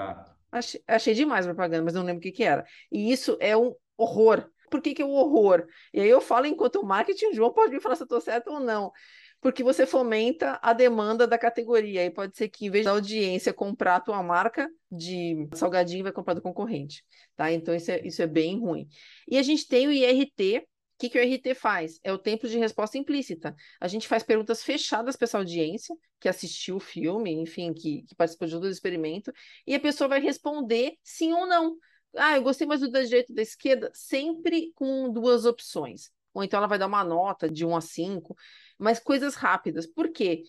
Achei, 0.52 0.82
achei 0.88 1.14
demais 1.14 1.46
a 1.46 1.54
propaganda, 1.54 1.84
mas 1.84 1.94
não 1.94 2.04
lembro 2.04 2.20
o 2.20 2.24
que 2.24 2.32
que 2.32 2.44
era. 2.44 2.66
E 2.92 3.12
isso 3.12 3.38
é 3.42 3.56
um 3.58 3.76
horror. 3.98 4.50
Por 4.72 4.82
que, 4.82 4.94
que 4.94 5.02
é 5.02 5.06
o 5.06 5.10
horror? 5.10 5.68
E 5.94 6.00
aí 6.00 6.10
eu 6.10 6.22
falo 6.22 6.46
enquanto 6.46 6.84
marketing, 6.84 7.28
o 7.28 7.34
João 7.34 7.52
pode 7.52 7.74
me 7.74 7.82
falar 7.82 7.96
se 7.96 8.04
eu 8.04 8.06
estou 8.06 8.22
certo 8.22 8.52
ou 8.52 8.60
não 8.60 8.92
porque 9.42 9.64
você 9.64 9.86
fomenta 9.86 10.60
a 10.62 10.74
demanda 10.74 11.26
da 11.26 11.38
categoria. 11.38 12.06
E 12.06 12.10
pode 12.10 12.36
ser 12.36 12.50
que, 12.50 12.66
em 12.66 12.70
vez 12.70 12.86
da 12.86 12.92
audiência 12.92 13.54
comprar 13.54 13.96
a 13.98 14.02
tua 14.02 14.22
marca 14.22 14.70
de 14.92 15.48
salgadinho, 15.54 16.04
vai 16.04 16.12
comprar 16.12 16.34
do 16.34 16.42
concorrente. 16.42 17.04
Tá? 17.36 17.52
Então, 17.52 17.74
isso 17.74 17.92
é, 17.92 18.06
isso 18.06 18.22
é 18.22 18.28
bem 18.28 18.60
ruim. 18.60 18.88
E 19.28 19.38
a 19.38 19.42
gente 19.44 19.68
tem 19.68 19.88
o 19.88 19.92
IRT. 19.92 20.58
O 20.60 21.00
que, 21.00 21.10
que 21.10 21.18
o 21.18 21.24
IRT 21.24 21.54
faz? 21.56 21.98
É 22.04 22.12
o 22.12 22.18
tempo 22.18 22.46
de 22.48 22.58
resposta 22.58 22.98
implícita. 22.98 23.56
A 23.80 23.88
gente 23.88 24.06
faz 24.06 24.22
perguntas 24.22 24.62
fechadas 24.62 25.16
para 25.16 25.26
essa 25.26 25.38
audiência 25.38 25.96
que 26.20 26.28
assistiu 26.28 26.76
o 26.76 26.80
filme, 26.82 27.32
enfim, 27.32 27.74
que, 27.74 28.04
que 28.04 28.16
participou 28.16 28.48
de 28.50 28.54
todo 28.56 28.66
o 28.66 28.70
experimento, 28.70 29.32
e 29.66 29.74
a 29.74 29.80
pessoa 29.80 30.10
vai 30.10 30.20
responder 30.20 30.96
sim 31.02 31.32
ou 31.32 31.48
não. 31.48 31.78
Ah, 32.18 32.36
eu 32.36 32.44
gostei 32.44 32.68
mais 32.68 32.82
do 32.82 32.90
da 32.90 33.02
direita 33.02 33.32
ou 33.32 33.36
da 33.38 33.42
esquerda, 33.42 33.90
sempre 33.94 34.74
com 34.76 35.10
duas 35.10 35.46
opções. 35.46 36.12
Ou 36.40 36.44
então 36.44 36.58
ela 36.58 36.68
vai 36.68 36.80
dar 36.80 36.88
uma 36.88 37.04
nota 37.04 37.50
de 37.50 37.66
1 37.66 37.76
a 37.76 37.82
5 37.82 38.36
mas 38.78 38.98
coisas 38.98 39.36
rápidas. 39.36 39.86
Por 39.86 40.10
quê? 40.10 40.44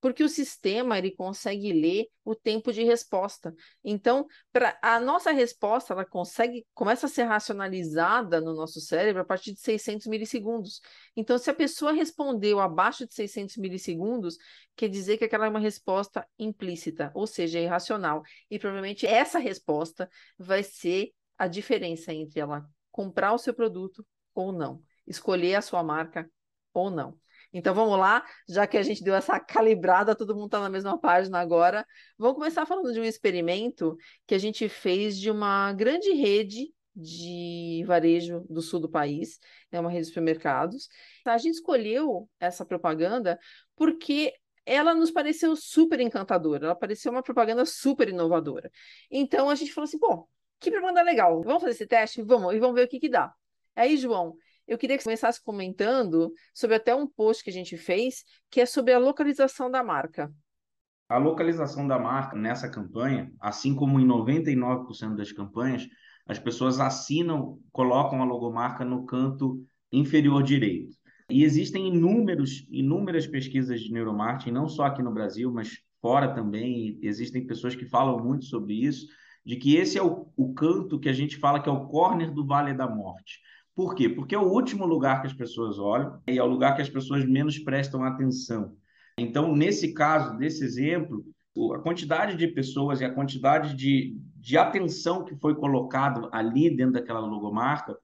Porque 0.00 0.22
o 0.22 0.28
sistema 0.28 0.98
ele 0.98 1.12
consegue 1.12 1.72
ler 1.72 2.06
o 2.24 2.34
tempo 2.34 2.72
de 2.72 2.82
resposta. 2.84 3.54
Então, 3.84 4.26
para 4.52 4.78
a 4.82 4.98
nossa 5.00 5.32
resposta, 5.32 5.92
ela 5.92 6.04
consegue 6.04 6.66
começa 6.74 7.06
a 7.06 7.08
ser 7.08 7.24
racionalizada 7.24 8.40
no 8.40 8.54
nosso 8.54 8.80
cérebro 8.80 9.22
a 9.22 9.24
partir 9.24 9.52
de 9.52 9.60
600 9.60 10.06
milissegundos. 10.06 10.80
Então, 11.16 11.38
se 11.38 11.50
a 11.50 11.54
pessoa 11.54 11.92
respondeu 11.92 12.60
abaixo 12.60 13.06
de 13.06 13.14
600 13.14 13.56
milissegundos, 13.56 14.38
quer 14.76 14.88
dizer 14.88 15.18
que 15.18 15.24
aquela 15.24 15.46
é 15.46 15.48
uma 15.48 15.60
resposta 15.60 16.26
implícita, 16.38 17.10
ou 17.14 17.26
seja, 17.26 17.60
irracional. 17.60 18.22
E 18.50 18.58
provavelmente 18.58 19.06
essa 19.06 19.38
resposta 19.38 20.08
vai 20.38 20.62
ser 20.62 21.12
a 21.36 21.48
diferença 21.48 22.12
entre 22.12 22.40
ela 22.40 22.68
comprar 22.92 23.32
o 23.32 23.38
seu 23.38 23.54
produto 23.54 24.06
ou 24.34 24.52
não, 24.52 24.82
escolher 25.06 25.56
a 25.56 25.62
sua 25.62 25.82
marca 25.82 26.28
ou 26.72 26.90
não. 26.90 27.18
Então 27.52 27.74
vamos 27.74 27.98
lá, 27.98 28.24
já 28.48 28.66
que 28.66 28.78
a 28.78 28.82
gente 28.82 29.04
deu 29.04 29.14
essa 29.14 29.38
calibrada, 29.38 30.16
todo 30.16 30.34
mundo 30.34 30.46
está 30.46 30.60
na 30.60 30.70
mesma 30.70 30.98
página 30.98 31.38
agora. 31.38 31.86
Vamos 32.16 32.36
começar 32.36 32.64
falando 32.64 32.92
de 32.92 33.00
um 33.00 33.04
experimento 33.04 33.96
que 34.26 34.34
a 34.34 34.38
gente 34.38 34.68
fez 34.68 35.18
de 35.18 35.30
uma 35.30 35.72
grande 35.74 36.12
rede 36.12 36.72
de 36.94 37.84
varejo 37.86 38.44
do 38.48 38.60
sul 38.60 38.80
do 38.80 38.88
país, 38.88 39.38
é 39.70 39.80
uma 39.80 39.90
rede 39.90 40.02
de 40.02 40.08
supermercados. 40.08 40.88
A 41.24 41.38
gente 41.38 41.54
escolheu 41.54 42.28
essa 42.40 42.64
propaganda 42.64 43.38
porque 43.76 44.32
ela 44.64 44.94
nos 44.94 45.10
pareceu 45.10 45.56
super 45.56 46.00
encantadora, 46.00 46.66
ela 46.66 46.74
pareceu 46.74 47.10
uma 47.10 47.22
propaganda 47.22 47.64
super 47.66 48.08
inovadora. 48.08 48.70
Então 49.10 49.50
a 49.50 49.54
gente 49.54 49.72
falou 49.72 49.84
assim, 49.84 49.98
pô, 49.98 50.28
que 50.60 50.70
propaganda 50.70 51.02
legal, 51.02 51.42
vamos 51.42 51.62
fazer 51.62 51.72
esse 51.72 51.86
teste? 51.86 52.22
Vamos, 52.22 52.54
e 52.54 52.58
vamos 52.58 52.76
ver 52.76 52.86
o 52.86 52.88
que 52.88 53.00
que 53.00 53.08
dá. 53.08 53.32
Aí, 53.74 53.96
João, 53.96 54.36
eu 54.66 54.78
queria 54.78 54.96
que 54.96 55.02
você 55.02 55.10
começasse 55.10 55.42
comentando 55.42 56.32
sobre 56.54 56.76
até 56.76 56.94
um 56.94 57.06
post 57.06 57.42
que 57.42 57.50
a 57.50 57.52
gente 57.52 57.76
fez, 57.76 58.24
que 58.50 58.60
é 58.60 58.66
sobre 58.66 58.92
a 58.92 58.98
localização 58.98 59.70
da 59.70 59.82
marca. 59.82 60.32
A 61.08 61.18
localização 61.18 61.86
da 61.86 61.98
marca 61.98 62.36
nessa 62.36 62.70
campanha, 62.70 63.30
assim 63.40 63.74
como 63.74 64.00
em 64.00 64.06
99% 64.06 65.14
das 65.14 65.32
campanhas, 65.32 65.86
as 66.26 66.38
pessoas 66.38 66.80
assinam, 66.80 67.58
colocam 67.70 68.22
a 68.22 68.24
logomarca 68.24 68.84
no 68.84 69.04
canto 69.04 69.62
inferior 69.90 70.42
direito. 70.42 70.96
E 71.28 71.44
existem 71.44 71.88
inúmeros, 71.88 72.66
inúmeras 72.70 73.26
pesquisas 73.26 73.80
de 73.80 73.92
neuromarketing, 73.92 74.52
não 74.52 74.68
só 74.68 74.84
aqui 74.84 75.02
no 75.02 75.12
Brasil, 75.12 75.52
mas 75.52 75.78
fora 76.00 76.34
também. 76.34 76.98
Existem 77.02 77.46
pessoas 77.46 77.74
que 77.74 77.86
falam 77.86 78.22
muito 78.22 78.44
sobre 78.44 78.74
isso, 78.74 79.06
de 79.44 79.56
que 79.56 79.76
esse 79.76 79.98
é 79.98 80.02
o, 80.02 80.28
o 80.36 80.54
canto 80.54 80.98
que 80.98 81.08
a 81.08 81.12
gente 81.12 81.36
fala 81.36 81.60
que 81.60 81.68
é 81.68 81.72
o 81.72 81.86
corner 81.86 82.32
do 82.32 82.46
Vale 82.46 82.74
da 82.74 82.88
Morte. 82.88 83.40
Por 83.74 83.94
quê? 83.94 84.08
Porque 84.08 84.34
é 84.34 84.38
o 84.38 84.50
último 84.52 84.84
lugar 84.84 85.20
que 85.20 85.26
as 85.26 85.32
pessoas 85.32 85.78
olham 85.78 86.20
e 86.26 86.38
é 86.38 86.42
o 86.42 86.46
lugar 86.46 86.76
que 86.76 86.82
as 86.82 86.90
pessoas 86.90 87.24
menos 87.24 87.58
prestam 87.58 88.04
atenção. 88.04 88.76
Então, 89.18 89.54
nesse 89.54 89.94
caso, 89.94 90.36
desse 90.36 90.64
exemplo, 90.64 91.24
a 91.74 91.78
quantidade 91.78 92.36
de 92.36 92.48
pessoas 92.48 93.00
e 93.00 93.04
a 93.04 93.12
quantidade 93.12 93.74
de, 93.74 94.16
de 94.36 94.58
atenção 94.58 95.24
que 95.24 95.36
foi 95.36 95.54
colocado 95.54 96.28
ali 96.32 96.74
dentro 96.74 96.94
daquela 96.94 97.20
logomarca 97.20 97.96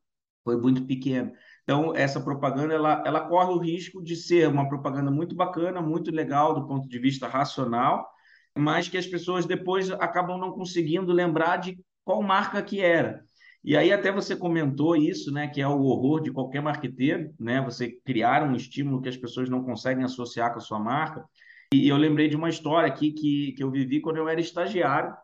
foi 0.44 0.56
muito 0.56 0.84
pequena. 0.86 1.32
Então, 1.62 1.94
essa 1.94 2.20
propaganda 2.20 2.72
ela, 2.72 3.02
ela 3.06 3.28
corre 3.28 3.52
o 3.52 3.58
risco 3.58 4.02
de 4.02 4.16
ser 4.16 4.48
uma 4.48 4.66
propaganda 4.68 5.10
muito 5.10 5.34
bacana, 5.34 5.82
muito 5.82 6.10
legal 6.10 6.54
do 6.54 6.66
ponto 6.66 6.88
de 6.88 6.98
vista 6.98 7.28
racional, 7.28 8.08
mas 8.56 8.88
que 8.88 8.96
as 8.96 9.06
pessoas 9.06 9.44
depois 9.44 9.90
acabam 9.90 10.38
não 10.38 10.52
conseguindo 10.52 11.12
lembrar 11.12 11.58
de 11.58 11.78
qual 12.04 12.22
marca 12.22 12.62
que 12.62 12.80
era. 12.80 13.27
E 13.64 13.76
aí 13.76 13.92
até 13.92 14.10
você 14.10 14.36
comentou 14.36 14.96
isso, 14.96 15.32
né, 15.32 15.48
que 15.48 15.60
é 15.60 15.66
o 15.66 15.82
horror 15.82 16.20
de 16.22 16.32
qualquer 16.32 16.62
marqueteiro, 16.62 17.34
né, 17.38 17.60
você 17.60 17.90
criar 18.04 18.42
um 18.42 18.54
estímulo 18.54 19.02
que 19.02 19.08
as 19.08 19.16
pessoas 19.16 19.50
não 19.50 19.64
conseguem 19.64 20.04
associar 20.04 20.52
com 20.52 20.58
a 20.58 20.62
sua 20.62 20.78
marca. 20.78 21.24
E 21.72 21.88
eu 21.88 21.96
lembrei 21.96 22.28
de 22.28 22.36
uma 22.36 22.48
história 22.48 22.88
aqui 22.88 23.12
que, 23.12 23.52
que 23.52 23.62
eu 23.62 23.70
vivi 23.70 24.00
quando 24.00 24.16
eu 24.16 24.28
era 24.28 24.40
estagiário. 24.40 25.14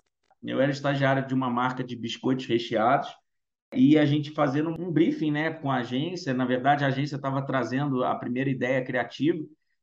Eu 0.42 0.60
era 0.60 0.70
estagiário 0.70 1.26
de 1.26 1.32
uma 1.32 1.48
marca 1.48 1.82
de 1.82 1.96
biscoitos 1.96 2.46
recheados 2.46 3.08
e 3.72 3.98
a 3.98 4.04
gente 4.04 4.30
fazendo 4.30 4.70
um 4.70 4.90
briefing, 4.90 5.30
né, 5.30 5.50
com 5.50 5.70
a 5.70 5.76
agência. 5.76 6.34
Na 6.34 6.44
verdade, 6.44 6.84
a 6.84 6.88
agência 6.88 7.16
estava 7.16 7.42
trazendo 7.42 8.04
a 8.04 8.14
primeira 8.14 8.50
ideia 8.50 8.84
criativa. 8.84 9.42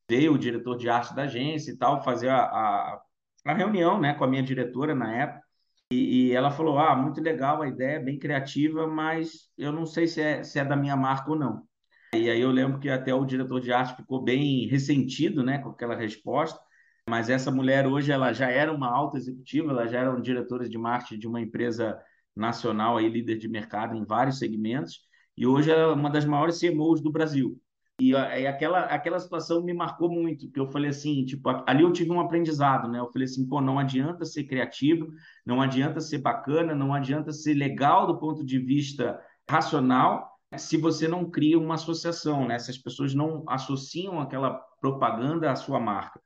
Veio 0.09 0.33
o 0.33 0.37
diretor 0.37 0.77
de 0.77 0.89
arte 0.89 1.15
da 1.15 1.23
agência 1.23 1.71
e 1.71 1.77
tal 1.77 2.03
fazer 2.03 2.29
a, 2.29 2.41
a, 2.41 3.01
a 3.45 3.53
reunião, 3.53 3.99
né, 3.99 4.13
com 4.13 4.23
a 4.23 4.27
minha 4.27 4.43
diretora 4.43 4.93
na 4.93 5.13
época. 5.15 5.50
E, 5.91 6.29
e, 6.29 6.31
ela 6.33 6.49
falou: 6.51 6.79
Ah, 6.79 6.95
muito 6.95 7.21
legal 7.21 7.61
a 7.61 7.67
ideia, 7.67 7.99
bem 7.99 8.17
criativa, 8.17 8.87
mas 8.87 9.49
eu 9.57 9.71
não 9.71 9.85
sei 9.85 10.07
se 10.07 10.21
é, 10.21 10.43
se 10.43 10.57
é 10.57 10.65
da 10.65 10.75
minha 10.75 10.95
marca 10.95 11.29
ou 11.29 11.37
não. 11.37 11.63
E 12.15 12.29
aí 12.29 12.41
eu 12.41 12.51
lembro 12.51 12.79
que 12.79 12.89
até 12.89 13.13
o 13.13 13.25
diretor 13.25 13.61
de 13.61 13.71
arte 13.71 13.95
ficou 13.97 14.21
bem 14.23 14.67
ressentido 14.67 15.43
né, 15.43 15.59
com 15.59 15.69
aquela 15.69 15.95
resposta. 15.95 16.59
Mas 17.09 17.29
essa 17.29 17.51
mulher 17.51 17.87
hoje 17.87 18.11
ela 18.11 18.31
já 18.33 18.49
era 18.49 18.71
uma 18.71 18.87
alta 18.87 19.17
executiva, 19.17 19.71
ela 19.71 19.87
já 19.87 19.99
era 19.99 20.11
um 20.11 20.21
diretora 20.21 20.67
de 20.69 20.77
marketing 20.77 21.19
de 21.19 21.27
uma 21.27 21.41
empresa 21.41 21.99
nacional, 22.35 22.97
aí, 22.97 23.09
líder 23.09 23.37
de 23.37 23.47
mercado 23.47 23.95
em 23.95 24.05
vários 24.05 24.39
segmentos, 24.39 24.99
e 25.35 25.45
hoje 25.45 25.71
é 25.71 25.85
uma 25.87 26.09
das 26.09 26.25
maiores 26.25 26.59
CMOs 26.59 27.01
do 27.01 27.11
Brasil. 27.11 27.59
E, 28.01 28.13
e 28.13 28.47
aquela, 28.47 28.79
aquela 28.85 29.19
situação 29.19 29.61
me 29.61 29.75
marcou 29.75 30.09
muito, 30.09 30.47
porque 30.47 30.59
eu 30.59 30.65
falei 30.65 30.89
assim, 30.89 31.23
tipo, 31.23 31.47
ali 31.67 31.83
eu 31.83 31.93
tive 31.93 32.11
um 32.11 32.19
aprendizado, 32.19 32.87
né? 32.87 32.99
Eu 32.99 33.11
falei 33.11 33.25
assim, 33.25 33.47
pô, 33.47 33.61
não 33.61 33.77
adianta 33.77 34.25
ser 34.25 34.45
criativo, 34.45 35.13
não 35.45 35.61
adianta 35.61 36.01
ser 36.01 36.17
bacana, 36.17 36.73
não 36.73 36.95
adianta 36.95 37.31
ser 37.31 37.53
legal 37.53 38.07
do 38.07 38.17
ponto 38.17 38.43
de 38.43 38.57
vista 38.57 39.21
racional, 39.47 40.31
se 40.57 40.77
você 40.77 41.07
não 41.07 41.29
cria 41.29 41.59
uma 41.59 41.75
associação, 41.75 42.47
né? 42.47 42.57
Se 42.57 42.71
as 42.71 42.77
pessoas 42.79 43.13
não 43.13 43.43
associam 43.47 44.19
aquela 44.19 44.55
propaganda 44.81 45.51
à 45.51 45.55
sua 45.55 45.79
marca. 45.79 46.19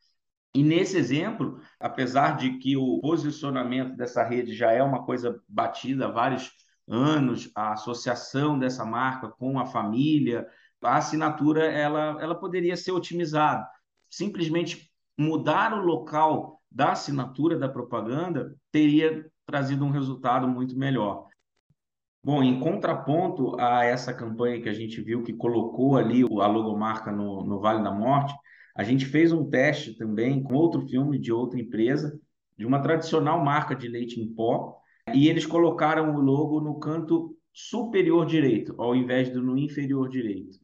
E 0.54 0.64
nesse 0.64 0.96
exemplo, 0.96 1.60
apesar 1.78 2.38
de 2.38 2.58
que 2.58 2.78
o 2.78 3.02
posicionamento 3.02 3.98
dessa 3.98 4.24
rede 4.24 4.56
já 4.56 4.72
é 4.72 4.82
uma 4.82 5.04
coisa 5.04 5.42
batida 5.46 6.06
há 6.06 6.12
vários 6.12 6.50
anos, 6.88 7.52
a 7.54 7.74
associação 7.74 8.58
dessa 8.58 8.86
marca 8.86 9.28
com 9.28 9.60
a 9.60 9.66
família, 9.66 10.48
a 10.86 10.98
assinatura 10.98 11.66
ela, 11.66 12.18
ela 12.22 12.36
poderia 12.36 12.76
ser 12.76 12.92
otimizada. 12.92 13.68
Simplesmente 14.10 14.90
mudar 15.18 15.74
o 15.74 15.86
local 15.86 16.62
da 16.72 16.92
assinatura 16.92 17.58
da 17.58 17.70
propaganda 17.70 18.56
teria 18.72 19.26
trazido 19.46 19.86
um 19.86 19.92
resultado 19.92 20.48
muito 20.48 20.78
melhor. 20.78 21.28
Bom, 22.24 22.42
em 22.42 22.60
contraponto 22.60 23.56
a 23.60 23.84
essa 23.84 24.14
campanha 24.14 24.60
que 24.60 24.68
a 24.68 24.74
gente 24.74 25.00
viu 25.02 25.22
que 25.22 25.32
colocou 25.32 25.96
ali 25.96 26.24
a 26.24 26.48
logomarca 26.48 27.12
no, 27.12 27.44
no 27.46 27.60
Vale 27.60 27.84
da 27.84 27.92
Morte, 27.92 28.34
a 28.76 28.84
gente 28.84 29.06
fez 29.06 29.32
um 29.32 29.48
teste 29.48 29.96
também 29.96 30.42
com 30.42 30.56
outro 30.56 30.82
filme 30.88 31.20
de 31.20 31.32
outra 31.32 31.60
empresa, 31.60 32.20
de 32.58 32.66
uma 32.66 32.82
tradicional 32.82 33.44
marca 33.44 33.76
de 33.76 33.88
leite 33.88 34.20
em 34.20 34.34
pó, 34.34 34.76
e 35.14 35.30
eles 35.30 35.46
colocaram 35.46 36.16
o 36.16 36.20
logo 36.20 36.60
no 36.60 36.80
canto 36.80 37.38
superior 37.54 38.26
direito, 38.26 38.76
ao 38.78 38.96
invés 38.96 39.30
do 39.30 39.42
no 39.42 39.58
inferior 39.58 40.10
direito. 40.10 40.58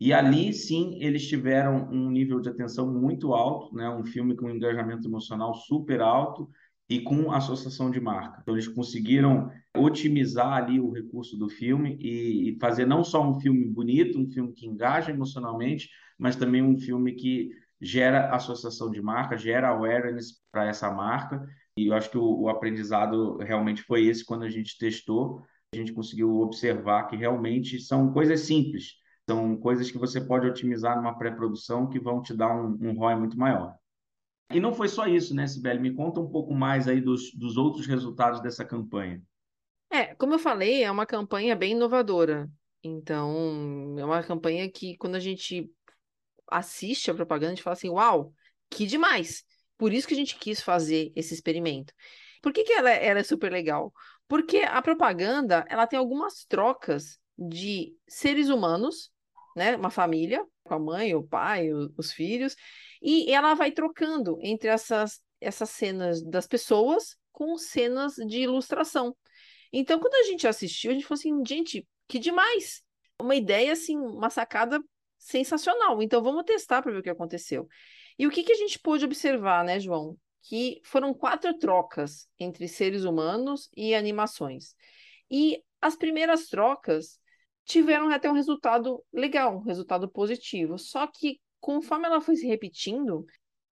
E 0.00 0.14
ali, 0.14 0.52
sim, 0.54 0.96
eles 0.98 1.28
tiveram 1.28 1.86
um 1.90 2.10
nível 2.10 2.40
de 2.40 2.48
atenção 2.48 2.90
muito 2.90 3.34
alto, 3.34 3.74
né? 3.76 3.88
um 3.90 4.02
filme 4.02 4.34
com 4.34 4.46
um 4.46 4.50
engajamento 4.50 5.06
emocional 5.06 5.54
super 5.54 6.00
alto 6.00 6.48
e 6.88 7.00
com 7.00 7.30
associação 7.30 7.90
de 7.90 8.00
marca. 8.00 8.38
Então, 8.40 8.54
eles 8.54 8.66
conseguiram 8.66 9.50
otimizar 9.76 10.54
ali 10.54 10.80
o 10.80 10.90
recurso 10.90 11.36
do 11.36 11.50
filme 11.50 11.98
e 12.00 12.56
fazer 12.58 12.86
não 12.86 13.04
só 13.04 13.22
um 13.22 13.38
filme 13.38 13.66
bonito, 13.66 14.18
um 14.18 14.30
filme 14.30 14.54
que 14.54 14.66
engaja 14.66 15.10
emocionalmente, 15.10 15.90
mas 16.18 16.34
também 16.34 16.62
um 16.62 16.78
filme 16.78 17.12
que 17.12 17.50
gera 17.78 18.34
associação 18.34 18.90
de 18.90 19.02
marca, 19.02 19.36
gera 19.36 19.68
awareness 19.68 20.42
para 20.50 20.66
essa 20.66 20.90
marca. 20.90 21.46
E 21.76 21.88
eu 21.88 21.94
acho 21.94 22.10
que 22.10 22.18
o, 22.18 22.40
o 22.40 22.48
aprendizado 22.48 23.36
realmente 23.36 23.82
foi 23.82 24.06
esse 24.06 24.24
quando 24.24 24.44
a 24.44 24.50
gente 24.50 24.78
testou. 24.78 25.42
A 25.74 25.76
gente 25.76 25.92
conseguiu 25.92 26.40
observar 26.40 27.04
que 27.04 27.16
realmente 27.16 27.78
são 27.78 28.12
coisas 28.12 28.40
simples, 28.40 28.94
são 29.28 29.56
coisas 29.56 29.90
que 29.90 29.98
você 29.98 30.20
pode 30.20 30.46
otimizar 30.46 30.96
numa 30.96 31.16
pré-produção 31.16 31.88
que 31.88 32.00
vão 32.00 32.22
te 32.22 32.34
dar 32.34 32.54
um, 32.54 32.76
um 32.80 32.98
ROI 32.98 33.16
muito 33.16 33.38
maior. 33.38 33.74
E 34.52 34.58
não 34.58 34.74
foi 34.74 34.88
só 34.88 35.06
isso, 35.06 35.34
né, 35.34 35.46
Sibeli? 35.46 35.78
Me 35.78 35.94
conta 35.94 36.20
um 36.20 36.28
pouco 36.28 36.52
mais 36.52 36.88
aí 36.88 37.00
dos, 37.00 37.32
dos 37.34 37.56
outros 37.56 37.86
resultados 37.86 38.40
dessa 38.40 38.64
campanha. 38.64 39.22
É, 39.88 40.14
como 40.16 40.34
eu 40.34 40.38
falei, 40.38 40.82
é 40.82 40.90
uma 40.90 41.06
campanha 41.06 41.54
bem 41.54 41.72
inovadora. 41.72 42.50
Então, 42.82 43.96
é 43.98 44.04
uma 44.04 44.22
campanha 44.24 44.70
que 44.70 44.96
quando 44.96 45.14
a 45.14 45.20
gente 45.20 45.70
assiste 46.50 47.10
a 47.10 47.14
propaganda, 47.14 47.52
a 47.52 47.54
gente 47.54 47.62
fala 47.62 47.74
assim, 47.74 47.90
uau, 47.90 48.32
que 48.68 48.86
demais! 48.86 49.44
Por 49.78 49.92
isso 49.92 50.08
que 50.08 50.14
a 50.14 50.16
gente 50.16 50.36
quis 50.36 50.60
fazer 50.60 51.12
esse 51.14 51.32
experimento. 51.32 51.94
Por 52.42 52.52
que, 52.52 52.64
que 52.64 52.72
ela, 52.72 52.90
ela 52.90 53.20
é 53.20 53.22
super 53.22 53.52
legal? 53.52 53.92
Porque 54.26 54.58
a 54.58 54.82
propaganda, 54.82 55.64
ela 55.68 55.86
tem 55.86 55.98
algumas 55.98 56.44
trocas 56.44 57.19
de 57.40 57.96
seres 58.06 58.50
humanos, 58.50 59.10
né? 59.56 59.74
Uma 59.76 59.90
família, 59.90 60.44
com 60.62 60.74
a 60.74 60.78
mãe, 60.78 61.14
o 61.14 61.22
pai, 61.22 61.72
o, 61.72 61.92
os 61.96 62.12
filhos, 62.12 62.54
e 63.00 63.32
ela 63.32 63.54
vai 63.54 63.72
trocando 63.72 64.38
entre 64.42 64.68
essas, 64.68 65.20
essas 65.40 65.70
cenas 65.70 66.22
das 66.22 66.46
pessoas 66.46 67.16
com 67.32 67.56
cenas 67.56 68.14
de 68.16 68.40
ilustração. 68.40 69.16
Então, 69.72 69.98
quando 69.98 70.14
a 70.14 70.24
gente 70.24 70.46
assistiu, 70.46 70.90
a 70.90 70.94
gente 70.94 71.06
falou 71.06 71.18
assim, 71.18 71.42
gente, 71.46 71.88
que 72.06 72.18
demais! 72.18 72.82
Uma 73.20 73.34
ideia, 73.34 73.72
assim, 73.72 73.96
uma 73.96 74.28
sacada 74.30 74.82
sensacional. 75.18 76.02
Então, 76.02 76.22
vamos 76.22 76.44
testar 76.44 76.82
para 76.82 76.92
ver 76.92 76.98
o 76.98 77.02
que 77.02 77.10
aconteceu. 77.10 77.68
E 78.18 78.26
o 78.26 78.30
que, 78.30 78.42
que 78.42 78.52
a 78.52 78.56
gente 78.56 78.78
pôde 78.78 79.04
observar, 79.04 79.64
né, 79.64 79.78
João? 79.80 80.16
Que 80.42 80.80
foram 80.84 81.14
quatro 81.14 81.56
trocas 81.58 82.28
entre 82.38 82.66
seres 82.66 83.04
humanos 83.04 83.70
e 83.76 83.94
animações. 83.94 84.74
E 85.30 85.62
as 85.80 85.96
primeiras 85.96 86.48
trocas 86.48 87.18
tiveram 87.64 88.10
até 88.10 88.30
um 88.30 88.34
resultado 88.34 89.04
legal, 89.12 89.58
um 89.58 89.62
resultado 89.62 90.08
positivo. 90.08 90.78
Só 90.78 91.06
que 91.06 91.40
conforme 91.60 92.06
ela 92.06 92.20
foi 92.20 92.36
se 92.36 92.46
repetindo, 92.46 93.24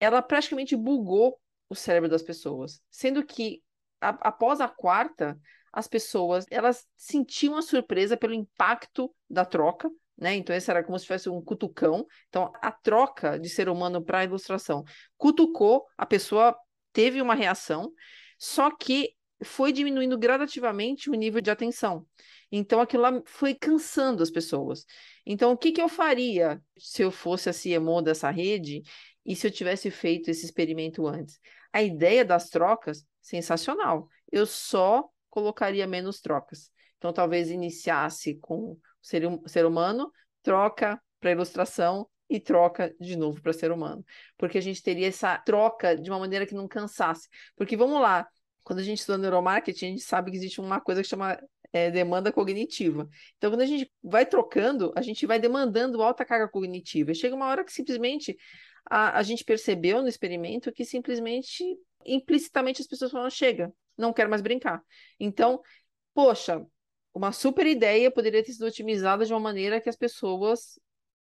ela 0.00 0.21
praticamente 0.21 0.76
bugou 0.76 1.38
o 1.69 1.75
cérebro 1.75 2.09
das 2.09 2.23
pessoas, 2.23 2.81
sendo 2.90 3.25
que 3.25 3.62
a, 4.00 4.11
após 4.28 4.61
a 4.61 4.69
quarta, 4.69 5.38
as 5.73 5.88
pessoas 5.88 6.47
elas 6.50 6.87
sentiam 6.97 7.57
a 7.57 7.62
surpresa 7.62 8.16
pelo 8.16 8.35
impacto 8.35 9.14
da 9.28 9.45
troca, 9.45 9.90
né? 10.16 10.35
Então 10.35 10.55
esse 10.55 10.71
era 10.71 10.83
como 10.83 10.99
se 10.99 11.07
fosse 11.07 11.28
um 11.28 11.43
cutucão. 11.43 12.07
Então 12.28 12.52
a 12.62 12.71
troca 12.71 13.38
de 13.38 13.49
ser 13.49 13.69
humano 13.69 14.02
para 14.02 14.21
a 14.21 14.25
ilustração 14.25 14.85
cutucou, 15.16 15.85
a 15.97 16.07
pessoa 16.07 16.57
teve 16.93 17.21
uma 17.21 17.35
reação, 17.35 17.93
só 18.38 18.71
que 18.71 19.15
foi 19.45 19.73
diminuindo 19.73 20.19
gradativamente 20.19 21.11
o 21.11 21.14
nível 21.14 21.40
de 21.40 21.50
atenção. 21.50 22.07
Então 22.50 22.81
aquilo 22.81 23.02
lá 23.02 23.23
foi 23.26 23.55
cansando 23.55 24.23
as 24.23 24.31
pessoas. 24.31 24.85
Então 25.25 25.52
o 25.52 25.57
que, 25.57 25.73
que 25.73 25.83
eu 25.83 25.88
faria 25.88 26.62
se 26.78 27.02
eu 27.02 27.11
fosse 27.11 27.49
a 27.49 27.52
CMO 27.52 28.02
dessa 28.02 28.31
rede 28.31 28.83
e 29.25 29.35
se 29.35 29.47
eu 29.47 29.50
tivesse 29.50 29.90
feito 29.90 30.31
esse 30.31 30.45
experimento 30.45 31.07
antes? 31.07 31.38
A 31.73 31.83
ideia 31.83 32.25
das 32.25 32.49
trocas, 32.49 33.05
sensacional. 33.21 34.09
Eu 34.31 34.47
só 34.47 35.09
colocaria 35.28 35.87
menos 35.87 36.21
trocas. 36.21 36.71
Então 36.97 37.12
talvez 37.12 37.50
iniciasse 37.50 38.37
com 38.37 38.78
ser, 39.02 39.23
ser 39.47 39.66
humano, 39.66 40.11
troca 40.43 41.00
para 41.21 41.33
ilustração 41.33 42.09
e 42.28 42.40
troca 42.40 42.95
de 43.00 43.16
novo 43.16 43.40
para 43.40 43.52
ser 43.52 43.71
humano. 43.71 44.05
Porque 44.37 44.59
a 44.59 44.61
gente 44.61 44.83
teria 44.83 45.09
essa 45.09 45.37
troca 45.38 45.97
de 45.97 46.11
uma 46.11 46.19
maneira 46.19 46.47
que 46.47 46.55
não 46.55 46.66
cansasse. 46.66 47.28
Porque 47.57 47.76
vamos 47.76 48.00
lá, 48.00 48.26
quando 48.66 48.80
a 48.80 48.82
gente 48.82 48.99
estuda 48.99 49.16
neuromarketing, 49.18 49.87
a 49.87 49.88
gente 49.90 50.02
sabe 50.02 50.32
que 50.32 50.37
existe 50.37 50.61
uma 50.61 50.80
coisa 50.80 51.00
que 51.00 51.06
chama 51.06 51.38
é, 51.73 51.88
demanda 51.88 52.32
cognitiva. 52.32 53.08
Então, 53.37 53.49
quando 53.49 53.61
a 53.61 53.66
gente 53.66 53.88
vai 54.02 54.26
trocando, 54.26 54.92
a 54.96 55.02
gente 55.02 55.25
vai 55.25 55.38
demandando 55.38 56.02
alta 56.02 56.25
carga 56.25 56.49
cognitiva. 56.49 57.14
Chega 57.14 57.37
uma 57.37 57.46
hora 57.46 57.64
que 57.64 57.73
simplesmente 57.73 58.37
a, 58.90 59.20
a 59.20 59.23
gente 59.23 59.44
percebeu 59.44 60.02
no 60.02 60.08
experimento 60.08 60.73
que 60.73 60.85
simplesmente, 60.85 61.62
implicitamente, 62.04 62.82
as 62.82 62.88
pessoas 62.88 63.12
falam: 63.12 63.30
chega, 63.30 63.73
não 63.96 64.12
quero 64.12 64.28
mais 64.28 64.42
brincar. 64.42 64.82
Então, 65.20 65.62
poxa, 66.12 66.66
uma 67.14 67.30
super 67.30 67.68
ideia 67.68 68.11
poderia 68.11 68.42
ter 68.42 68.50
sido 68.50 68.66
otimizada 68.66 69.25
de 69.25 69.32
uma 69.32 69.38
maneira 69.38 69.80
que 69.80 69.88
as 69.88 69.96
pessoas 69.96 70.76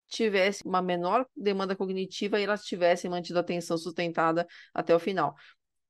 tivessem 0.07 0.61
uma 0.65 0.81
menor 0.81 1.25
demanda 1.35 1.75
cognitiva 1.75 2.39
e 2.39 2.43
elas 2.43 2.63
tivessem 2.63 3.11
mantido 3.11 3.37
a 3.37 3.41
atenção 3.41 3.77
sustentada 3.77 4.47
até 4.73 4.95
o 4.95 4.99
final. 4.99 5.35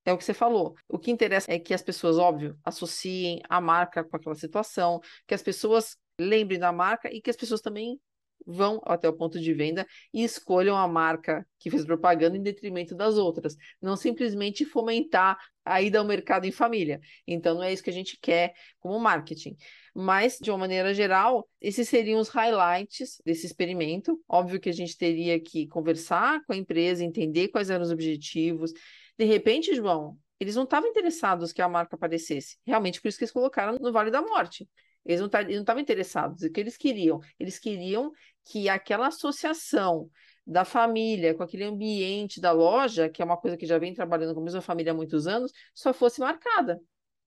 É 0.06 0.12
o 0.12 0.18
que 0.18 0.24
você 0.24 0.34
falou. 0.34 0.76
O 0.88 1.00
que 1.00 1.12
interessa 1.12 1.52
é 1.52 1.58
que 1.58 1.74
as 1.74 1.82
pessoas, 1.82 2.18
óbvio, 2.18 2.58
associem 2.64 3.42
a 3.48 3.62
marca 3.62 4.04
com 4.04 4.16
aquela 4.18 4.36
situação, 4.36 5.00
que 5.26 5.34
as 5.34 5.42
pessoas 5.42 5.98
lembrem 6.20 6.60
da 6.60 6.72
marca 6.72 7.12
e 7.12 7.22
que 7.22 7.30
as 7.30 7.36
pessoas 7.36 7.62
também 7.62 8.00
vão 8.46 8.82
até 8.86 9.08
o 9.08 9.14
ponto 9.14 9.40
de 9.40 9.54
venda 9.54 9.88
e 10.14 10.24
escolham 10.24 10.76
a 10.76 10.88
marca 10.88 11.48
que 11.60 11.70
fez 11.70 11.86
propaganda 11.86 12.38
em 12.38 12.42
detrimento 12.42 12.96
das 12.96 13.16
outras. 13.16 13.56
Não 13.82 13.96
simplesmente 13.96 14.66
fomentar 14.66 15.38
a 15.64 15.82
ida 15.82 16.00
ao 16.00 16.06
mercado 16.06 16.46
em 16.46 16.52
família. 16.52 17.00
Então, 17.26 17.56
não 17.56 17.64
é 17.64 17.72
isso 17.72 17.84
que 17.84 17.90
a 17.90 17.94
gente 17.94 18.18
quer 18.22 18.54
como 18.80 19.00
marketing. 19.00 19.56
Mas, 19.96 20.38
de 20.42 20.52
uma 20.52 20.58
maneira 20.58 20.94
geral, 20.94 21.48
esses 21.62 21.88
seriam 21.88 22.20
os 22.20 22.28
highlights 22.30 23.22
desse 23.26 23.46
experimento. 23.46 24.22
Óbvio 24.28 24.60
que 24.60 24.70
a 24.70 24.74
gente 24.74 24.98
teria 24.98 25.40
que 25.40 25.68
conversar 25.68 26.44
com 26.46 26.54
a 26.54 26.58
empresa, 26.58 27.04
entender 27.04 27.48
quais 27.48 27.70
eram 27.70 27.84
os 27.84 27.92
objetivos. 27.92 28.74
De 29.18 29.26
repente, 29.26 29.76
João, 29.76 30.18
eles 30.40 30.56
não 30.56 30.64
estavam 30.64 30.90
interessados 30.90 31.54
que 31.54 31.62
a 31.62 31.70
marca 31.70 31.96
aparecesse. 31.96 32.58
Realmente, 32.66 33.02
por 33.02 33.08
isso 33.08 33.18
que 33.18 33.24
eles 33.24 33.32
colocaram 33.32 33.78
no 33.80 33.92
Vale 33.92 34.12
da 34.12 34.22
Morte. 34.22 34.68
Eles 35.06 35.20
não 35.20 35.28
estavam 35.28 35.82
interessados. 35.82 36.44
O 36.44 36.52
que 36.52 36.60
eles 36.60 36.78
queriam? 36.78 37.20
Eles 37.40 37.60
queriam 37.60 38.12
que 38.46 38.70
aquela 38.70 39.08
associação 39.08 40.10
da 40.46 40.66
família 40.66 41.34
com 41.34 41.44
aquele 41.44 41.64
ambiente 41.64 42.42
da 42.42 42.52
loja, 42.52 43.10
que 43.10 43.22
é 43.22 43.26
uma 43.26 43.38
coisa 43.38 43.56
que 43.56 43.66
já 43.66 43.78
vem 43.78 43.94
trabalhando 43.94 44.34
com 44.34 44.42
a 44.42 44.44
mesma 44.44 44.62
família 44.62 44.92
há 44.92 44.96
muitos 44.96 45.28
anos, 45.28 45.52
só 45.74 45.94
fosse 45.94 46.20
marcada. 46.20 46.82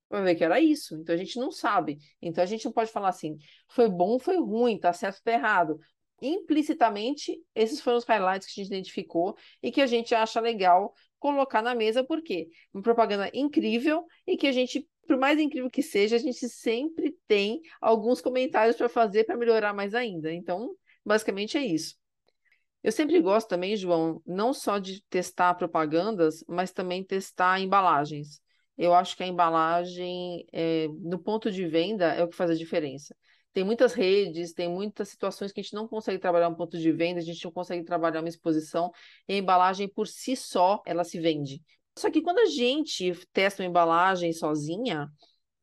Vai 0.09 0.22
ver 0.22 0.35
que 0.35 0.44
era 0.44 0.61
isso. 0.61 0.96
Então 0.96 1.14
a 1.14 1.18
gente 1.18 1.38
não 1.38 1.51
sabe. 1.51 1.99
Então 2.20 2.42
a 2.42 2.46
gente 2.46 2.64
não 2.64 2.72
pode 2.72 2.90
falar 2.90 3.09
assim, 3.09 3.37
foi 3.68 3.88
bom, 3.88 4.18
foi 4.18 4.37
ruim, 4.38 4.79
tá 4.79 4.92
certo, 4.92 5.22
tá 5.22 5.33
errado. 5.33 5.79
Implicitamente, 6.20 7.38
esses 7.55 7.81
foram 7.81 7.99
os 7.99 8.05
highlights 8.05 8.46
que 8.46 8.61
a 8.61 8.64
gente 8.64 8.72
identificou 8.72 9.37
e 9.62 9.70
que 9.70 9.83
a 9.83 9.87
gente 9.87 10.14
acha 10.14 10.40
legal 10.40 10.94
colocar 11.18 11.62
na 11.62 11.74
mesa, 11.74 12.05
porque 12.05 12.48
uma 12.72 12.83
propaganda 12.83 13.31
incrível 13.35 14.05
e 14.26 14.37
que 14.37 14.46
a 14.46 14.52
gente 14.52 14.87
por 15.07 15.16
mais 15.16 15.38
incrível 15.38 15.70
que 15.70 15.83
seja, 15.83 16.16
a 16.16 16.18
gente 16.18 16.48
sempre 16.48 17.16
tem 17.26 17.61
alguns 17.81 18.20
comentários 18.20 18.76
para 18.76 18.88
fazer 18.88 19.24
para 19.24 19.37
melhorar 19.37 19.72
mais 19.72 19.94
ainda. 19.94 20.33
Então, 20.33 20.74
basicamente 21.05 21.57
é 21.57 21.64
isso. 21.64 21.94
Eu 22.83 22.92
sempre 22.92 23.20
gosto 23.20 23.48
também, 23.48 23.76
João, 23.76 24.22
não 24.26 24.52
só 24.52 24.79
de 24.79 25.02
testar 25.09 25.55
propagandas, 25.55 26.44
mas 26.46 26.72
também 26.72 27.05
testar 27.05 27.61
embalagens. 27.61 28.40
Eu 28.76 28.94
acho 28.94 29.16
que 29.16 29.22
a 29.22 29.26
embalagem, 29.26 30.46
é, 30.52 30.87
no 31.00 31.18
ponto 31.18 31.50
de 31.50 31.66
venda, 31.66 32.12
é 32.12 32.22
o 32.22 32.29
que 32.29 32.37
faz 32.37 32.50
a 32.50 32.55
diferença. 32.55 33.16
Tem 33.57 33.64
muitas 33.64 33.95
redes, 33.95 34.53
tem 34.53 34.69
muitas 34.69 35.09
situações 35.09 35.51
que 35.51 35.61
a 35.61 35.62
gente 35.62 35.73
não 35.73 35.88
consegue 35.88 36.19
trabalhar 36.19 36.47
um 36.51 36.55
ponto 36.55 36.77
de 36.77 36.92
venda, 36.92 37.21
a 37.21 37.23
gente 37.23 37.42
não 37.42 37.51
consegue 37.51 37.83
trabalhar 37.85 38.21
uma 38.21 38.29
exposição, 38.29 38.92
e 39.27 39.33
a 39.33 39.37
embalagem 39.38 39.88
por 39.88 40.07
si 40.07 40.37
só, 40.37 40.83
ela 40.85 41.03
se 41.05 41.19
vende. 41.19 41.62
Só 41.99 42.11
que 42.11 42.21
quando 42.21 42.40
a 42.40 42.45
gente 42.45 43.14
testa 43.33 43.62
uma 43.62 43.69
embalagem 43.71 44.31
sozinha, 44.35 45.09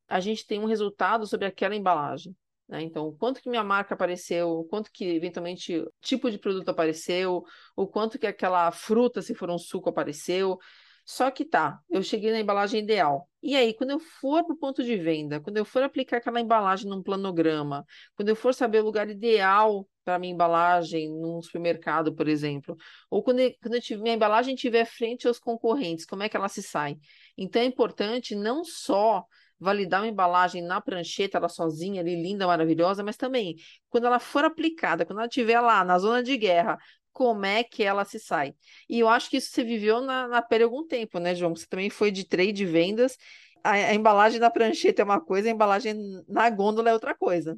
a 0.08 0.18
gente 0.18 0.44
tem 0.44 0.58
um 0.58 0.64
resultado 0.64 1.24
sobre 1.24 1.46
aquela 1.46 1.76
embalagem. 1.76 2.34
Né? 2.68 2.82
Então, 2.82 3.14
quanto 3.16 3.40
que 3.40 3.48
minha 3.48 3.62
marca 3.62 3.94
apareceu, 3.94 4.66
quanto 4.68 4.90
que 4.90 5.04
eventualmente 5.04 5.84
tipo 6.00 6.28
de 6.32 6.36
produto 6.36 6.68
apareceu, 6.70 7.44
o 7.76 7.86
quanto 7.86 8.18
que 8.18 8.26
aquela 8.26 8.72
fruta, 8.72 9.22
se 9.22 9.36
for 9.36 9.48
um 9.48 9.58
suco, 9.58 9.88
apareceu. 9.88 10.58
Só 11.06 11.30
que 11.30 11.44
tá, 11.44 11.78
eu 11.88 12.02
cheguei 12.02 12.32
na 12.32 12.40
embalagem 12.40 12.82
ideal. 12.82 13.28
E 13.46 13.54
aí, 13.56 13.74
quando 13.74 13.90
eu 13.90 14.00
for 14.00 14.42
para 14.42 14.54
o 14.54 14.56
ponto 14.58 14.82
de 14.82 14.96
venda, 14.96 15.38
quando 15.38 15.58
eu 15.58 15.66
for 15.66 15.82
aplicar 15.82 16.16
aquela 16.16 16.40
embalagem 16.40 16.88
num 16.88 17.02
planograma, 17.02 17.84
quando 18.16 18.30
eu 18.30 18.36
for 18.36 18.54
saber 18.54 18.80
o 18.80 18.84
lugar 18.84 19.10
ideal 19.10 19.86
para 20.02 20.18
minha 20.18 20.32
embalagem 20.32 21.10
num 21.10 21.42
supermercado, 21.42 22.14
por 22.14 22.26
exemplo, 22.26 22.74
ou 23.10 23.22
quando, 23.22 23.40
eu, 23.40 23.54
quando 23.60 23.74
eu 23.74 24.00
minha 24.00 24.14
embalagem 24.14 24.54
estiver 24.54 24.86
frente 24.86 25.28
aos 25.28 25.38
concorrentes, 25.38 26.06
como 26.06 26.22
é 26.22 26.28
que 26.30 26.38
ela 26.38 26.48
se 26.48 26.62
sai? 26.62 26.96
Então 27.36 27.60
é 27.60 27.66
importante 27.66 28.34
não 28.34 28.64
só 28.64 29.26
validar 29.60 30.00
uma 30.00 30.08
embalagem 30.08 30.62
na 30.62 30.80
prancheta, 30.80 31.36
ela 31.36 31.48
sozinha 31.50 32.00
ali, 32.00 32.16
linda, 32.20 32.46
maravilhosa, 32.46 33.04
mas 33.04 33.18
também 33.18 33.56
quando 33.90 34.06
ela 34.06 34.18
for 34.18 34.46
aplicada, 34.46 35.04
quando 35.04 35.18
ela 35.18 35.28
estiver 35.28 35.60
lá 35.60 35.84
na 35.84 35.98
zona 35.98 36.22
de 36.22 36.34
guerra, 36.38 36.78
como 37.14 37.46
é 37.46 37.62
que 37.62 37.82
ela 37.82 38.04
se 38.04 38.18
sai. 38.18 38.54
E 38.90 38.98
eu 38.98 39.08
acho 39.08 39.30
que 39.30 39.38
isso 39.38 39.50
você 39.50 39.64
viveu 39.64 40.02
na, 40.02 40.28
na 40.28 40.42
pele 40.42 40.64
algum 40.64 40.86
tempo, 40.86 41.18
né, 41.18 41.34
João? 41.34 41.54
Você 41.54 41.66
também 41.66 41.88
foi 41.88 42.10
de 42.10 42.26
trade 42.26 42.52
de 42.52 42.66
vendas. 42.66 43.16
A, 43.62 43.70
a, 43.70 43.94
embalagem 43.94 44.40
na 44.40 44.50
prancheta 44.50 45.00
é 45.00 45.04
uma 45.04 45.20
coisa, 45.20 45.48
a 45.48 45.52
embalagem 45.52 45.94
na 46.28 46.50
gôndola 46.50 46.90
é 46.90 46.92
outra 46.92 47.14
coisa. 47.14 47.56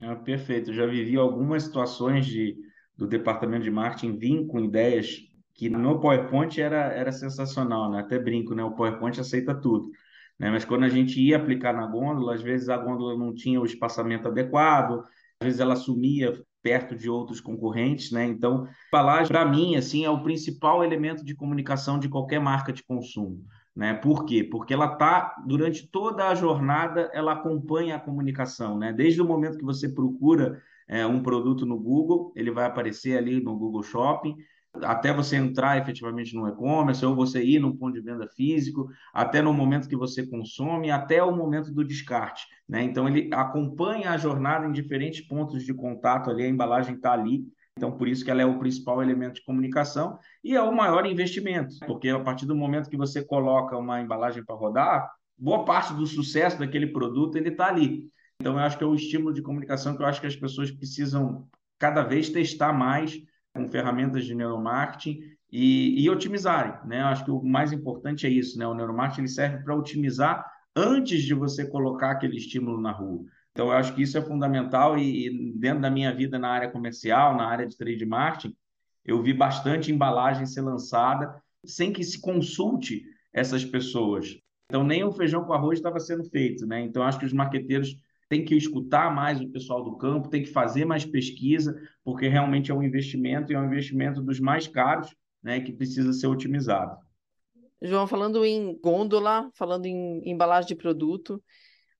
É, 0.00 0.14
perfeito. 0.16 0.70
Eu 0.70 0.74
já 0.74 0.86
vivi 0.86 1.16
algumas 1.16 1.62
situações 1.62 2.26
de, 2.26 2.56
do 2.96 3.06
departamento 3.06 3.64
de 3.64 3.70
marketing 3.70 4.18
vir 4.18 4.46
com 4.46 4.60
ideias 4.60 5.16
que 5.54 5.70
no 5.70 6.00
PowerPoint 6.00 6.60
era, 6.60 6.92
era 6.92 7.10
sensacional, 7.10 7.90
né? 7.90 8.00
Até 8.00 8.18
brinco, 8.18 8.54
né? 8.54 8.62
O 8.62 8.74
PowerPoint 8.74 9.18
aceita 9.20 9.54
tudo. 9.54 9.90
Né? 10.38 10.50
Mas 10.50 10.64
quando 10.64 10.84
a 10.84 10.88
gente 10.88 11.20
ia 11.20 11.36
aplicar 11.36 11.72
na 11.72 11.86
gôndola, 11.86 12.34
às 12.34 12.42
vezes 12.42 12.68
a 12.68 12.76
gôndola 12.76 13.16
não 13.18 13.34
tinha 13.34 13.60
o 13.60 13.64
espaçamento 13.64 14.28
adequado, 14.28 15.04
às 15.40 15.46
vezes 15.46 15.60
ela 15.60 15.76
sumia 15.76 16.32
perto 16.62 16.96
de 16.96 17.08
outros 17.08 17.40
concorrentes, 17.40 18.10
né? 18.10 18.24
Então, 18.24 18.68
embalagem, 18.88 19.28
para 19.28 19.44
mim, 19.44 19.76
assim, 19.76 20.04
é 20.04 20.10
o 20.10 20.22
principal 20.22 20.82
elemento 20.82 21.24
de 21.24 21.34
comunicação 21.34 21.98
de 21.98 22.08
qualquer 22.08 22.40
marca 22.40 22.72
de 22.72 22.82
consumo. 22.82 23.44
Né? 23.74 23.94
Por 23.94 24.24
quê? 24.24 24.42
Porque 24.42 24.74
ela 24.74 24.92
está, 24.92 25.36
durante 25.46 25.86
toda 25.86 26.28
a 26.28 26.34
jornada, 26.34 27.10
ela 27.14 27.32
acompanha 27.32 27.94
a 27.94 28.00
comunicação. 28.00 28.76
Né? 28.76 28.92
Desde 28.92 29.22
o 29.22 29.24
momento 29.24 29.56
que 29.56 29.64
você 29.64 29.88
procura 29.88 30.60
é, 30.88 31.06
um 31.06 31.22
produto 31.22 31.64
no 31.64 31.78
Google, 31.78 32.32
ele 32.34 32.50
vai 32.50 32.64
aparecer 32.64 33.16
ali 33.16 33.40
no 33.40 33.56
Google 33.56 33.84
Shopping, 33.84 34.36
até 34.82 35.12
você 35.12 35.36
entrar 35.36 35.78
efetivamente 35.78 36.34
no 36.34 36.48
e-commerce, 36.48 37.04
ou 37.04 37.14
você 37.14 37.42
ir 37.42 37.58
num 37.58 37.76
ponto 37.76 37.94
de 37.94 38.00
venda 38.00 38.26
físico, 38.28 38.88
até 39.12 39.40
no 39.42 39.52
momento 39.52 39.88
que 39.88 39.96
você 39.96 40.26
consome, 40.26 40.90
até 40.90 41.22
o 41.22 41.34
momento 41.34 41.72
do 41.72 41.84
descarte. 41.84 42.46
Né? 42.68 42.82
Então, 42.82 43.08
ele 43.08 43.30
acompanha 43.32 44.10
a 44.10 44.16
jornada 44.16 44.66
em 44.66 44.72
diferentes 44.72 45.26
pontos 45.26 45.64
de 45.64 45.74
contato 45.74 46.30
ali, 46.30 46.44
a 46.44 46.48
embalagem 46.48 46.94
está 46.94 47.12
ali. 47.12 47.44
Então, 47.76 47.92
por 47.92 48.08
isso 48.08 48.24
que 48.24 48.30
ela 48.30 48.42
é 48.42 48.46
o 48.46 48.58
principal 48.58 49.00
elemento 49.00 49.34
de 49.34 49.44
comunicação 49.44 50.18
e 50.42 50.56
é 50.56 50.60
o 50.60 50.74
maior 50.74 51.06
investimento, 51.06 51.76
porque 51.86 52.08
a 52.08 52.18
partir 52.18 52.44
do 52.44 52.56
momento 52.56 52.90
que 52.90 52.96
você 52.96 53.24
coloca 53.24 53.76
uma 53.76 54.00
embalagem 54.00 54.44
para 54.44 54.56
rodar, 54.56 55.08
boa 55.38 55.64
parte 55.64 55.94
do 55.94 56.04
sucesso 56.04 56.58
daquele 56.58 56.88
produto 56.88 57.36
ele 57.36 57.50
está 57.50 57.68
ali. 57.68 58.08
Então, 58.40 58.54
eu 58.54 58.58
acho 58.60 58.76
que 58.76 58.84
é 58.84 58.86
o 58.86 58.94
estímulo 58.94 59.32
de 59.32 59.42
comunicação 59.42 59.96
que 59.96 60.02
eu 60.02 60.06
acho 60.06 60.20
que 60.20 60.26
as 60.26 60.36
pessoas 60.36 60.70
precisam 60.70 61.46
cada 61.78 62.02
vez 62.02 62.28
testar 62.28 62.72
mais 62.72 63.16
com 63.58 63.68
ferramentas 63.68 64.24
de 64.24 64.34
neuromarketing 64.34 65.20
e, 65.50 66.02
e 66.02 66.08
otimizarem, 66.08 66.74
né? 66.86 67.00
Eu 67.00 67.06
acho 67.06 67.24
que 67.24 67.30
o 67.30 67.42
mais 67.42 67.72
importante 67.72 68.26
é 68.26 68.30
isso, 68.30 68.58
né? 68.58 68.66
O 68.66 68.74
neuromarketing 68.74 69.22
ele 69.22 69.28
serve 69.28 69.64
para 69.64 69.76
otimizar 69.76 70.46
antes 70.74 71.22
de 71.22 71.34
você 71.34 71.66
colocar 71.66 72.12
aquele 72.12 72.36
estímulo 72.36 72.80
na 72.80 72.92
rua. 72.92 73.24
Então, 73.52 73.66
eu 73.66 73.72
acho 73.72 73.94
que 73.94 74.02
isso 74.02 74.16
é 74.16 74.22
fundamental 74.22 74.96
e, 74.96 75.26
e 75.26 75.52
dentro 75.58 75.80
da 75.80 75.90
minha 75.90 76.14
vida 76.14 76.38
na 76.38 76.48
área 76.48 76.70
comercial, 76.70 77.36
na 77.36 77.46
área 77.46 77.66
de 77.66 77.76
trade 77.76 78.06
marketing, 78.06 78.54
eu 79.04 79.20
vi 79.20 79.34
bastante 79.34 79.90
embalagem 79.90 80.46
ser 80.46 80.60
lançada 80.60 81.34
sem 81.64 81.92
que 81.92 82.04
se 82.04 82.20
consulte 82.20 83.02
essas 83.32 83.64
pessoas. 83.64 84.38
Então, 84.66 84.84
nem 84.84 85.02
o 85.02 85.10
feijão 85.10 85.44
com 85.44 85.52
arroz 85.52 85.78
estava 85.78 85.98
sendo 85.98 86.24
feito, 86.24 86.66
né? 86.66 86.80
Então, 86.80 87.02
acho 87.02 87.18
que 87.18 87.26
os 87.26 87.32
marqueteiros 87.32 87.96
têm 88.28 88.44
que 88.44 88.54
escutar 88.54 89.14
mais 89.14 89.40
o 89.40 89.48
pessoal 89.48 89.82
do 89.82 89.96
campo, 89.96 90.28
têm 90.28 90.42
que 90.42 90.50
fazer 90.50 90.84
mais 90.84 91.04
pesquisa, 91.04 91.80
porque 92.04 92.28
realmente 92.28 92.70
é 92.70 92.74
um 92.74 92.82
investimento 92.82 93.50
e 93.50 93.54
é 93.54 93.60
um 93.60 93.66
investimento 93.66 94.22
dos 94.22 94.38
mais 94.38 94.68
caros, 94.68 95.14
né? 95.42 95.60
Que 95.60 95.72
precisa 95.72 96.12
ser 96.12 96.26
otimizado. 96.26 96.96
João, 97.80 98.06
falando 98.06 98.44
em 98.44 98.76
gôndola, 98.80 99.50
falando 99.54 99.86
em 99.86 100.28
embalagem 100.28 100.68
de 100.68 100.74
produto, 100.74 101.42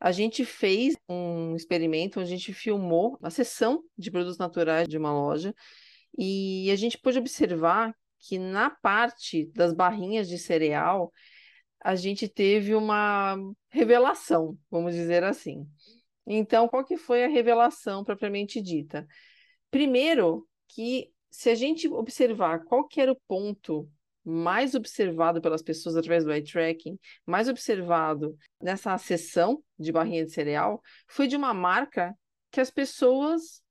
a 0.01 0.13
gente 0.13 0.45
fez 0.45 0.97
um 1.09 1.57
experimento 1.57 2.21
a 2.21 2.25
gente 2.25 2.53
filmou 2.53 3.19
a 3.23 3.31
seção 3.31 3.83
de 3.97 4.11
produtos 4.11 4.39
naturais 4.39 4.87
de 4.89 4.97
uma 4.97 5.13
loja 5.13 5.55
e 6.17 6.71
a 6.71 6.77
gente 6.77 6.99
pôde 6.99 7.19
observar 7.19 7.95
que 8.19 8.39
na 8.39 8.71
parte 8.71 9.47
das 9.55 9.73
barrinhas 9.73 10.29
de 10.29 10.39
cereal 10.39 11.13
a 11.83 11.95
gente 11.95 12.29
teve 12.29 12.75
uma 12.75 13.37
revelação, 13.71 14.59
vamos 14.71 14.95
dizer 14.95 15.23
assim. 15.23 15.67
Então, 16.31 16.69
qual 16.69 16.85
que 16.85 16.99
foi 16.99 17.25
a 17.25 17.29
revelação 17.29 18.05
propriamente 18.05 18.61
dita? 18.61 19.07
Primeiro, 19.71 20.47
que 20.69 21.11
se 21.31 21.49
a 21.49 21.55
gente 21.55 21.89
observar 21.89 22.65
qual 22.65 22.87
que 22.87 23.01
era 23.01 23.11
o 23.11 23.21
ponto 23.27 23.91
mais 24.23 24.75
observado 24.75 25.41
pelas 25.41 25.63
pessoas 25.63 25.97
através 25.97 26.25
do 26.25 26.31
eye 26.31 26.45
tracking, 26.45 26.99
mais 27.25 27.49
observado 27.49 28.37
nessa 28.63 28.97
sessão 28.99 29.65
de 29.79 29.91
barrinha 29.91 30.23
de 30.27 30.31
cereal, 30.31 30.83
foi 31.07 31.27
de 31.27 31.35
uma 31.35 31.55
marca 31.55 32.15
que 32.51 32.61
as 32.61 32.71
pessoas, 32.71 33.63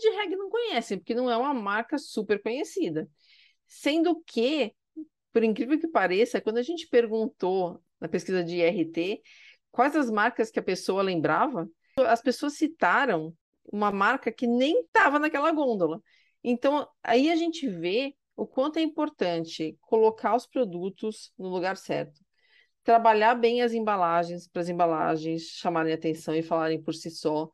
de 0.00 0.10
regra, 0.10 0.36
não 0.36 0.50
conhecem, 0.50 0.98
porque 0.98 1.14
não 1.14 1.30
é 1.30 1.36
uma 1.36 1.54
marca 1.54 1.98
super 1.98 2.42
conhecida. 2.42 3.08
Sendo 3.68 4.20
que, 4.26 4.74
por 5.32 5.44
incrível 5.44 5.78
que 5.78 5.86
pareça, 5.86 6.40
quando 6.40 6.58
a 6.58 6.62
gente 6.62 6.88
perguntou 6.88 7.80
na 8.00 8.08
pesquisa 8.08 8.42
de 8.42 8.56
IRT 8.56 9.22
quais 9.74 9.96
as 9.96 10.08
marcas 10.08 10.52
que 10.52 10.60
a 10.60 10.62
pessoa 10.62 11.02
lembrava, 11.02 11.68
as 12.06 12.22
pessoas 12.22 12.52
citaram 12.52 13.34
uma 13.72 13.90
marca 13.90 14.30
que 14.30 14.46
nem 14.46 14.82
estava 14.82 15.18
naquela 15.18 15.50
gôndola. 15.50 16.00
Então, 16.44 16.88
aí 17.02 17.28
a 17.28 17.34
gente 17.34 17.68
vê 17.68 18.14
o 18.36 18.46
quanto 18.46 18.78
é 18.78 18.82
importante 18.82 19.76
colocar 19.80 20.36
os 20.36 20.46
produtos 20.46 21.32
no 21.36 21.48
lugar 21.48 21.76
certo. 21.76 22.20
Trabalhar 22.84 23.34
bem 23.34 23.62
as 23.62 23.72
embalagens, 23.72 24.46
para 24.46 24.62
as 24.62 24.68
embalagens 24.68 25.42
chamarem 25.42 25.92
atenção 25.92 26.36
e 26.36 26.42
falarem 26.42 26.80
por 26.80 26.94
si 26.94 27.10
só. 27.10 27.50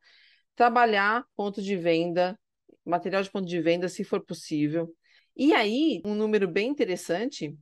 Trabalhar 0.55 1.25
ponto 1.35 1.63
de 1.63 1.75
venda, 1.75 2.39
material 2.85 3.23
de 3.23 3.31
ponto 3.31 3.47
de 3.47 3.63
venda, 3.63 3.89
se 3.89 4.05
for 4.05 4.23
possível. 4.23 4.95
E 5.35 5.55
aí, 5.55 6.03
um 6.05 6.15
número 6.15 6.47
bem 6.47 6.69
interessante 6.69 7.57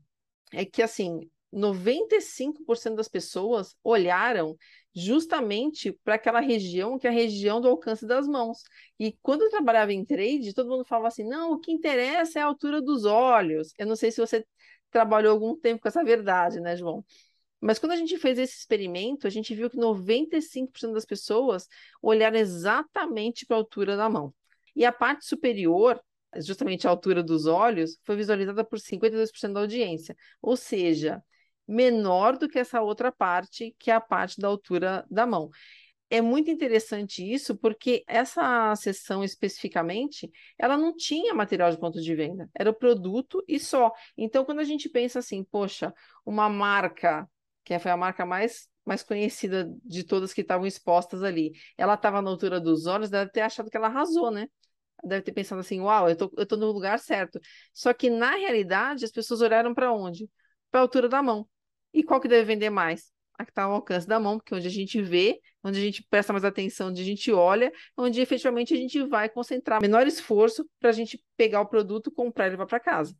é 0.52 0.64
que, 0.64 0.82
assim, 0.82 1.20
95% 1.52 2.96
das 2.96 3.08
pessoas 3.08 3.74
olharam 3.82 4.56
justamente 4.94 5.92
para 6.04 6.14
aquela 6.14 6.40
região 6.40 6.98
que 6.98 7.06
é 7.06 7.10
a 7.10 7.12
região 7.12 7.60
do 7.60 7.68
alcance 7.68 8.06
das 8.06 8.26
mãos. 8.26 8.62
E 8.98 9.12
quando 9.22 9.42
eu 9.42 9.50
trabalhava 9.50 9.92
em 9.92 10.04
trade, 10.04 10.54
todo 10.54 10.68
mundo 10.68 10.84
falava 10.84 11.08
assim: 11.08 11.24
não, 11.24 11.52
o 11.52 11.58
que 11.58 11.72
interessa 11.72 12.38
é 12.38 12.42
a 12.42 12.46
altura 12.46 12.82
dos 12.82 13.04
olhos. 13.04 13.72
Eu 13.78 13.86
não 13.86 13.96
sei 13.96 14.10
se 14.10 14.20
você 14.20 14.44
trabalhou 14.90 15.32
algum 15.32 15.56
tempo 15.56 15.82
com 15.82 15.88
essa 15.88 16.04
verdade, 16.04 16.60
né, 16.60 16.76
João? 16.76 17.04
Mas 17.60 17.78
quando 17.78 17.92
a 17.92 17.96
gente 17.96 18.16
fez 18.18 18.38
esse 18.38 18.58
experimento, 18.58 19.26
a 19.26 19.30
gente 19.30 19.54
viu 19.54 19.68
que 19.68 19.76
95% 19.76 20.92
das 20.94 21.04
pessoas 21.04 21.66
olharam 22.00 22.38
exatamente 22.38 23.44
para 23.46 23.56
a 23.56 23.60
altura 23.60 23.96
da 23.96 24.08
mão. 24.08 24.32
E 24.76 24.84
a 24.84 24.92
parte 24.92 25.26
superior, 25.26 26.00
justamente 26.36 26.86
a 26.86 26.90
altura 26.90 27.22
dos 27.22 27.46
olhos, 27.46 27.98
foi 28.04 28.16
visualizada 28.16 28.64
por 28.64 28.78
52% 28.78 29.54
da 29.54 29.60
audiência. 29.60 30.16
Ou 30.40 30.56
seja, 30.56 31.22
menor 31.68 32.38
do 32.38 32.48
que 32.48 32.58
essa 32.58 32.80
outra 32.82 33.12
parte, 33.12 33.74
que 33.78 33.90
é 33.90 33.94
a 33.94 34.00
parte 34.00 34.40
da 34.40 34.48
altura 34.48 35.04
da 35.10 35.26
mão. 35.26 35.50
É 36.10 36.22
muito 36.22 36.50
interessante 36.50 37.22
isso, 37.22 37.56
porque 37.56 38.02
essa 38.06 38.74
sessão 38.76 39.22
especificamente, 39.22 40.30
ela 40.58 40.76
não 40.76 40.96
tinha 40.96 41.34
material 41.34 41.70
de 41.70 41.78
ponto 41.78 42.00
de 42.00 42.14
venda, 42.14 42.48
era 42.54 42.70
o 42.70 42.74
produto 42.74 43.44
e 43.46 43.60
só. 43.60 43.92
Então, 44.16 44.44
quando 44.44 44.60
a 44.60 44.64
gente 44.64 44.88
pensa 44.88 45.18
assim, 45.18 45.44
poxa, 45.44 45.92
uma 46.24 46.48
marca, 46.48 47.28
que 47.62 47.78
foi 47.78 47.90
a 47.90 47.96
marca 47.96 48.24
mais 48.24 48.68
mais 48.88 49.02
conhecida 49.02 49.70
de 49.84 50.02
todas 50.02 50.32
que 50.32 50.40
estavam 50.40 50.66
expostas 50.66 51.22
ali. 51.22 51.52
Ela 51.76 51.94
estava 51.94 52.22
na 52.22 52.30
altura 52.30 52.58
dos 52.58 52.86
olhos, 52.86 53.10
deve 53.10 53.30
ter 53.30 53.42
achado 53.42 53.70
que 53.70 53.76
ela 53.76 53.88
arrasou, 53.88 54.30
né? 54.30 54.48
Deve 55.04 55.22
ter 55.22 55.32
pensado 55.32 55.60
assim, 55.60 55.80
uau, 55.80 56.08
eu 56.08 56.16
tô, 56.16 56.32
eu 56.36 56.46
tô 56.46 56.56
no 56.56 56.72
lugar 56.72 56.98
certo. 56.98 57.38
Só 57.72 57.92
que, 57.92 58.10
na 58.10 58.30
realidade, 58.36 59.04
as 59.04 59.12
pessoas 59.12 59.42
olharam 59.42 59.74
para 59.74 59.92
onde? 59.92 60.28
Para 60.70 60.80
a 60.80 60.82
altura 60.82 61.08
da 61.08 61.22
mão. 61.22 61.46
E 61.92 62.02
qual 62.02 62.20
que 62.20 62.28
deve 62.28 62.44
vender 62.44 62.70
mais? 62.70 63.10
A 63.38 63.44
que 63.44 63.50
está 63.50 63.64
ao 63.64 63.72
alcance 63.72 64.06
da 64.06 64.18
mão, 64.18 64.36
porque 64.36 64.52
é 64.52 64.56
onde 64.56 64.66
a 64.66 64.70
gente 64.70 65.00
vê, 65.00 65.40
onde 65.62 65.78
a 65.78 65.80
gente 65.82 66.02
presta 66.10 66.32
mais 66.32 66.44
atenção, 66.44 66.88
onde 66.88 67.00
a 67.00 67.04
gente 67.04 67.32
olha, 67.32 67.72
onde 67.96 68.20
efetivamente 68.20 68.74
a 68.74 68.76
gente 68.76 69.02
vai 69.06 69.28
concentrar 69.28 69.80
menor 69.80 70.06
esforço 70.06 70.68
para 70.80 70.90
a 70.90 70.92
gente 70.92 71.22
pegar 71.36 71.60
o 71.60 71.66
produto, 71.66 72.10
comprar 72.10 72.48
e 72.48 72.50
levar 72.50 72.66
para 72.66 72.80
casa. 72.80 73.14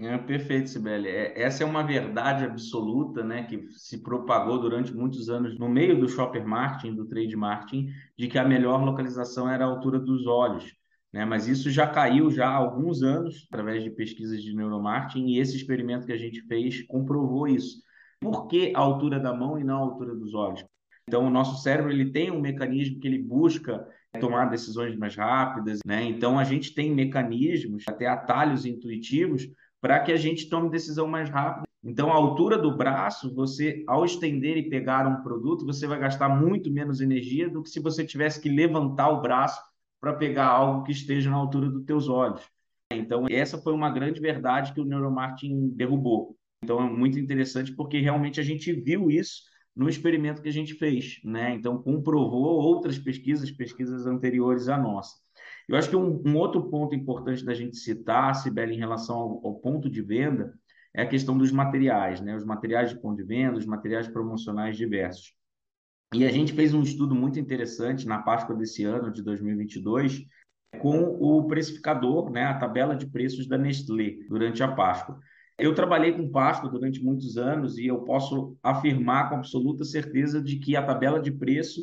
É, 0.00 0.16
perfeito, 0.16 0.70
Sibeli. 0.70 1.08
É, 1.08 1.42
essa 1.42 1.64
é 1.64 1.66
uma 1.66 1.82
verdade 1.82 2.44
absoluta, 2.44 3.24
né, 3.24 3.42
que 3.44 3.68
se 3.72 4.00
propagou 4.00 4.60
durante 4.60 4.94
muitos 4.94 5.28
anos 5.28 5.58
no 5.58 5.68
meio 5.68 5.98
do 5.98 6.08
shopper 6.08 6.46
marketing, 6.46 6.94
do 6.94 7.06
trade 7.08 7.34
marketing, 7.34 7.92
de 8.16 8.28
que 8.28 8.38
a 8.38 8.44
melhor 8.44 8.84
localização 8.84 9.50
era 9.50 9.64
a 9.64 9.68
altura 9.68 9.98
dos 9.98 10.24
olhos. 10.24 10.72
Né? 11.12 11.24
Mas 11.24 11.48
isso 11.48 11.70
já 11.70 11.86
caiu 11.86 12.30
já 12.30 12.48
há 12.48 12.54
alguns 12.54 13.02
anos, 13.02 13.46
através 13.50 13.82
de 13.82 13.90
pesquisas 13.90 14.42
de 14.42 14.54
neuromarketing, 14.54 15.26
e 15.26 15.38
esse 15.38 15.56
experimento 15.56 16.06
que 16.06 16.12
a 16.12 16.18
gente 16.18 16.42
fez 16.42 16.82
comprovou 16.86 17.48
isso. 17.48 17.82
Por 18.20 18.46
que 18.46 18.72
a 18.74 18.80
altura 18.80 19.18
da 19.18 19.32
mão 19.32 19.58
e 19.58 19.64
não 19.64 19.76
a 19.76 19.80
altura 19.80 20.14
dos 20.14 20.34
olhos? 20.34 20.64
Então, 21.08 21.26
o 21.26 21.30
nosso 21.30 21.62
cérebro 21.62 21.90
ele 21.90 22.10
tem 22.10 22.30
um 22.30 22.40
mecanismo 22.40 23.00
que 23.00 23.08
ele 23.08 23.22
busca 23.22 23.86
tomar 24.20 24.46
decisões 24.46 24.96
mais 24.96 25.16
rápidas, 25.16 25.80
né? 25.86 26.02
Então, 26.02 26.38
a 26.38 26.44
gente 26.44 26.74
tem 26.74 26.94
mecanismos, 26.94 27.84
até 27.88 28.06
atalhos 28.06 28.66
intuitivos, 28.66 29.48
para 29.80 30.00
que 30.00 30.12
a 30.12 30.16
gente 30.16 30.48
tome 30.48 30.70
decisão 30.70 31.06
mais 31.06 31.30
rápida. 31.30 31.66
Então, 31.82 32.10
a 32.10 32.16
altura 32.16 32.58
do 32.58 32.76
braço, 32.76 33.32
você, 33.34 33.84
ao 33.86 34.04
estender 34.04 34.56
e 34.56 34.68
pegar 34.68 35.06
um 35.06 35.22
produto, 35.22 35.64
você 35.64 35.86
vai 35.86 35.98
gastar 35.98 36.28
muito 36.28 36.70
menos 36.70 37.00
energia 37.00 37.48
do 37.48 37.62
que 37.62 37.70
se 37.70 37.80
você 37.80 38.04
tivesse 38.04 38.40
que 38.40 38.48
levantar 38.48 39.08
o 39.10 39.22
braço 39.22 39.60
para 40.00 40.14
pegar 40.14 40.46
algo 40.46 40.84
que 40.84 40.92
esteja 40.92 41.30
na 41.30 41.36
altura 41.36 41.68
dos 41.70 41.84
teus 41.84 42.08
olhos. 42.08 42.42
Então, 42.92 43.26
essa 43.28 43.58
foi 43.58 43.72
uma 43.72 43.90
grande 43.90 44.20
verdade 44.20 44.72
que 44.72 44.80
o 44.80 44.84
neuromarketing 44.84 45.68
derrubou. 45.70 46.36
Então, 46.62 46.80
é 46.80 46.90
muito 46.90 47.18
interessante 47.18 47.72
porque 47.74 48.00
realmente 48.00 48.40
a 48.40 48.42
gente 48.42 48.72
viu 48.72 49.10
isso 49.10 49.42
no 49.76 49.88
experimento 49.88 50.42
que 50.42 50.48
a 50.48 50.52
gente 50.52 50.74
fez, 50.74 51.20
né? 51.24 51.54
Então, 51.54 51.80
comprovou 51.80 52.60
outras 52.60 52.98
pesquisas, 52.98 53.50
pesquisas 53.50 54.06
anteriores 54.06 54.68
à 54.68 54.76
nossa. 54.76 55.16
Eu 55.68 55.76
acho 55.76 55.88
que 55.88 55.96
um, 55.96 56.20
um 56.26 56.36
outro 56.36 56.68
ponto 56.68 56.94
importante 56.94 57.44
da 57.44 57.54
gente 57.54 57.76
citar, 57.76 58.34
Sibeli, 58.34 58.74
em 58.74 58.78
relação 58.78 59.16
ao, 59.16 59.46
ao, 59.46 59.54
ponto 59.60 59.88
de 59.88 60.02
venda, 60.02 60.52
é 60.94 61.02
a 61.02 61.06
questão 61.06 61.38
dos 61.38 61.52
materiais, 61.52 62.20
né? 62.20 62.34
Os 62.34 62.44
materiais 62.44 62.90
de 62.90 62.98
ponto 63.00 63.16
de 63.16 63.22
venda, 63.22 63.58
os 63.58 63.66
materiais 63.66 64.08
promocionais 64.08 64.76
diversos. 64.76 65.32
E 66.14 66.24
a 66.24 66.30
gente 66.30 66.54
fez 66.54 66.72
um 66.72 66.82
estudo 66.82 67.14
muito 67.14 67.38
interessante 67.38 68.06
na 68.06 68.22
Páscoa 68.22 68.56
desse 68.56 68.82
ano, 68.82 69.12
de 69.12 69.22
2022, 69.22 70.24
com 70.80 71.00
o 71.20 71.46
precificador, 71.46 72.30
né, 72.30 72.44
a 72.44 72.58
tabela 72.58 72.96
de 72.96 73.06
preços 73.06 73.46
da 73.46 73.58
Nestlé 73.58 74.18
durante 74.28 74.62
a 74.62 74.68
Páscoa. 74.68 75.18
Eu 75.58 75.74
trabalhei 75.74 76.12
com 76.12 76.30
Páscoa 76.30 76.70
durante 76.70 77.02
muitos 77.02 77.36
anos 77.36 77.76
e 77.78 77.86
eu 77.86 78.04
posso 78.04 78.56
afirmar 78.62 79.28
com 79.28 79.36
absoluta 79.36 79.84
certeza 79.84 80.40
de 80.40 80.58
que 80.58 80.76
a 80.76 80.82
tabela 80.82 81.20
de 81.20 81.32
preço 81.32 81.82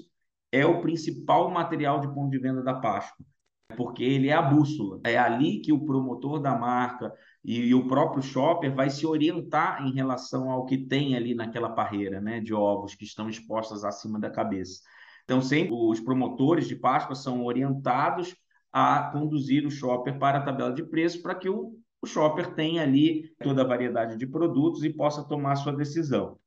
é 0.52 0.66
o 0.66 0.82
principal 0.82 1.52
material 1.52 2.00
de 2.00 2.08
ponto 2.08 2.32
de 2.32 2.40
venda 2.40 2.64
da 2.64 2.74
Páscoa, 2.74 3.26
porque 3.76 4.04
ele 4.04 4.30
é 4.30 4.34
a 4.34 4.42
bússola. 4.42 5.00
É 5.04 5.18
ali 5.18 5.60
que 5.60 5.72
o 5.72 5.84
promotor 5.86 6.40
da 6.40 6.56
marca 6.58 7.14
e, 7.44 7.74
o 7.74 7.88
próprio 7.88 8.24
shopper 8.24 8.74
vai 8.74 8.90
se 8.90 9.06
orientar 9.06 9.86
em 9.86 9.94
relação 9.94 10.50
ao 10.50 10.66
que 10.66 10.78
tem 10.78 11.16
ali 11.16 11.36
naquela 11.36 11.70
parreira 11.70 12.20
né, 12.22 12.40
de 12.40 12.54
ovos 12.54 12.96
que 12.96 13.04
estão 13.04 13.30
expostas 13.30 13.84
acima 13.84 14.20
da 14.20 14.30
cabeça. 14.30 14.82
Então, 15.24 15.42
sempre 15.42 15.74
os 15.74 16.00
promotores 16.00 16.68
de 16.68 16.76
Páscoa 16.76 17.16
são 17.16 17.44
orientados 17.44 18.36
a 18.72 19.10
conduzir 19.12 19.66
o 19.66 19.72
shopper 19.72 20.20
para 20.20 20.40
a 20.40 20.42
tabela 20.42 20.74
de 20.74 20.84
preço 20.84 21.22
para 21.22 21.34
que 21.34 21.50
o, 21.50 21.74
o 22.02 22.06
shopper 22.06 22.54
tenha 22.54 22.84
ali 22.84 23.34
toda 23.42 23.62
a 23.62 23.68
variedade 23.68 24.18
de 24.18 24.28
produtos 24.28 24.84
e 24.84 24.94
possa 24.94 25.24
tomar 25.24 25.56
sua 25.56 25.74
decisão. 25.74 26.38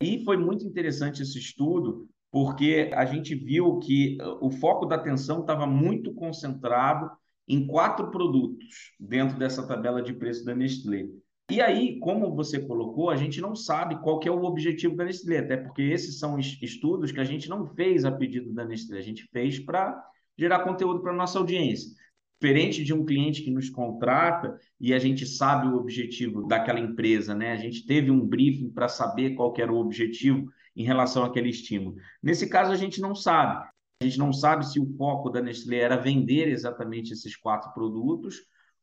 E 0.00 0.22
foi 0.24 0.36
muito 0.36 0.64
interessante 0.64 1.22
esse 1.22 1.38
estudo, 1.38 2.08
porque 2.30 2.90
a 2.94 3.04
gente 3.04 3.34
viu 3.34 3.78
que 3.78 4.18
uh, 4.20 4.46
o 4.46 4.50
foco 4.50 4.86
da 4.86 4.96
atenção 4.96 5.40
estava 5.40 5.66
muito 5.66 6.12
concentrado 6.14 7.10
em 7.46 7.66
quatro 7.66 8.10
produtos 8.10 8.92
dentro 9.00 9.38
dessa 9.38 9.66
tabela 9.66 10.02
de 10.02 10.12
preço 10.12 10.44
da 10.44 10.54
Nestlé. 10.54 11.06
E 11.50 11.62
aí, 11.62 11.98
como 12.00 12.34
você 12.34 12.60
colocou, 12.60 13.08
a 13.08 13.16
gente 13.16 13.40
não 13.40 13.54
sabe 13.54 13.98
qual 14.02 14.20
é 14.22 14.30
o 14.30 14.44
objetivo 14.44 14.94
da 14.94 15.04
Nestlé, 15.06 15.38
até 15.38 15.56
porque 15.56 15.80
esses 15.80 16.18
são 16.18 16.38
estudos 16.38 17.10
que 17.10 17.20
a 17.20 17.24
gente 17.24 17.48
não 17.48 17.66
fez 17.74 18.04
a 18.04 18.12
pedido 18.12 18.52
da 18.52 18.66
Nestlé, 18.66 18.98
a 18.98 19.02
gente 19.02 19.26
fez 19.32 19.58
para 19.58 19.98
gerar 20.36 20.60
conteúdo 20.60 21.00
para 21.00 21.14
nossa 21.14 21.38
audiência. 21.38 21.90
Diferente 22.38 22.84
de 22.84 22.92
um 22.92 23.04
cliente 23.04 23.42
que 23.42 23.50
nos 23.50 23.70
contrata 23.70 24.56
e 24.78 24.92
a 24.92 24.98
gente 24.98 25.26
sabe 25.26 25.66
o 25.66 25.76
objetivo 25.76 26.46
daquela 26.46 26.78
empresa, 26.78 27.34
né? 27.34 27.52
A 27.52 27.56
gente 27.56 27.84
teve 27.86 28.10
um 28.10 28.24
briefing 28.24 28.70
para 28.70 28.86
saber 28.86 29.34
qual 29.34 29.52
era 29.58 29.72
o 29.72 29.78
objetivo 29.78 30.48
em 30.76 30.84
relação 30.84 31.24
àquele 31.24 31.48
estímulo. 31.48 31.96
Nesse 32.22 32.48
caso, 32.48 32.72
a 32.72 32.76
gente 32.76 33.00
não 33.00 33.14
sabe. 33.14 33.66
A 34.00 34.04
gente 34.04 34.18
não 34.18 34.32
sabe 34.32 34.66
se 34.66 34.78
o 34.78 34.96
foco 34.96 35.28
da 35.28 35.42
Nestlé 35.42 35.78
era 35.78 35.96
vender 35.96 36.48
exatamente 36.48 37.12
esses 37.12 37.36
quatro 37.36 37.72
produtos 37.72 38.36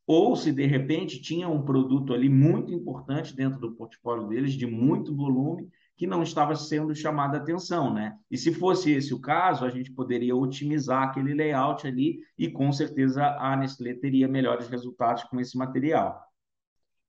ou 0.07 0.35
se 0.35 0.51
de 0.51 0.65
repente 0.65 1.21
tinha 1.21 1.47
um 1.49 1.63
produto 1.63 2.13
ali 2.13 2.29
muito 2.29 2.73
importante 2.73 3.35
dentro 3.35 3.59
do 3.59 3.75
portfólio 3.75 4.27
deles, 4.27 4.53
de 4.53 4.67
muito 4.67 5.15
volume, 5.15 5.67
que 5.97 6.05
não 6.05 6.21
estava 6.21 6.55
sendo 6.55 6.93
chamada 6.93 7.37
atenção, 7.37 7.93
né? 7.93 8.17
E 8.29 8.37
se 8.37 8.53
fosse 8.53 8.91
esse 8.91 9.13
o 9.13 9.19
caso, 9.19 9.63
a 9.65 9.69
gente 9.69 9.91
poderia 9.91 10.35
otimizar 10.35 11.03
aquele 11.03 11.33
layout 11.33 11.87
ali 11.87 12.19
e 12.37 12.49
com 12.49 12.71
certeza 12.71 13.25
a 13.39 13.55
Nestlé 13.55 13.93
teria 13.93 14.27
melhores 14.27 14.67
resultados 14.67 15.23
com 15.23 15.39
esse 15.39 15.57
material. 15.57 16.21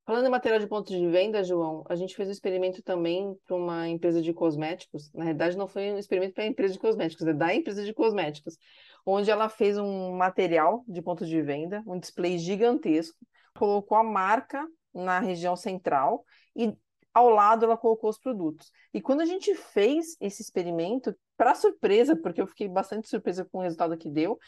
Falando 0.07 0.29
em 0.29 0.31
material 0.31 0.61
de 0.61 0.69
ponto 0.69 0.87
de 0.87 1.05
venda, 1.09 1.42
João, 1.42 1.85
a 1.88 1.97
gente 1.97 2.14
fez 2.14 2.29
um 2.29 2.33
experimento 2.33 2.81
também 2.81 3.37
para 3.45 3.57
uma 3.57 3.88
empresa 3.88 4.23
de 4.23 4.33
cosméticos. 4.33 5.12
Na 5.12 5.25
verdade, 5.25 5.57
não 5.57 5.66
foi 5.66 5.90
um 5.90 5.99
experimento 5.99 6.33
para 6.33 6.45
a 6.45 6.47
empresa 6.47 6.75
de 6.75 6.79
cosméticos, 6.79 7.27
é 7.27 7.33
da 7.33 7.53
empresa 7.53 7.85
de 7.85 7.92
cosméticos, 7.92 8.57
onde 9.05 9.33
ela 9.33 9.49
fez 9.49 9.77
um 9.77 10.12
material 10.12 10.85
de 10.87 11.03
ponto 11.03 11.27
de 11.27 11.42
venda, 11.42 11.83
um 11.85 11.99
display 11.99 12.38
gigantesco, 12.38 13.19
colocou 13.59 13.99
a 13.99 14.05
marca 14.05 14.64
na 14.95 15.19
região 15.19 15.57
central 15.57 16.25
e 16.55 16.73
ao 17.12 17.29
lado 17.29 17.64
ela 17.64 17.77
colocou 17.77 18.09
os 18.09 18.19
produtos. 18.19 18.71
E 18.95 19.03
quando 19.03 19.23
a 19.23 19.27
gente 19.27 19.57
fez 19.57 20.16
esse 20.21 20.40
experimento, 20.40 21.16
para 21.37 21.57
surpresa, 21.57 22.14
porque 22.14 22.40
eu 22.40 22.47
fiquei 22.47 22.69
bastante 22.69 23.09
surpresa 23.09 23.45
com 23.45 23.59
o 23.59 23.62
resultado 23.62 23.97
que 23.99 24.09
deu, 24.09 24.35
o 24.35 24.38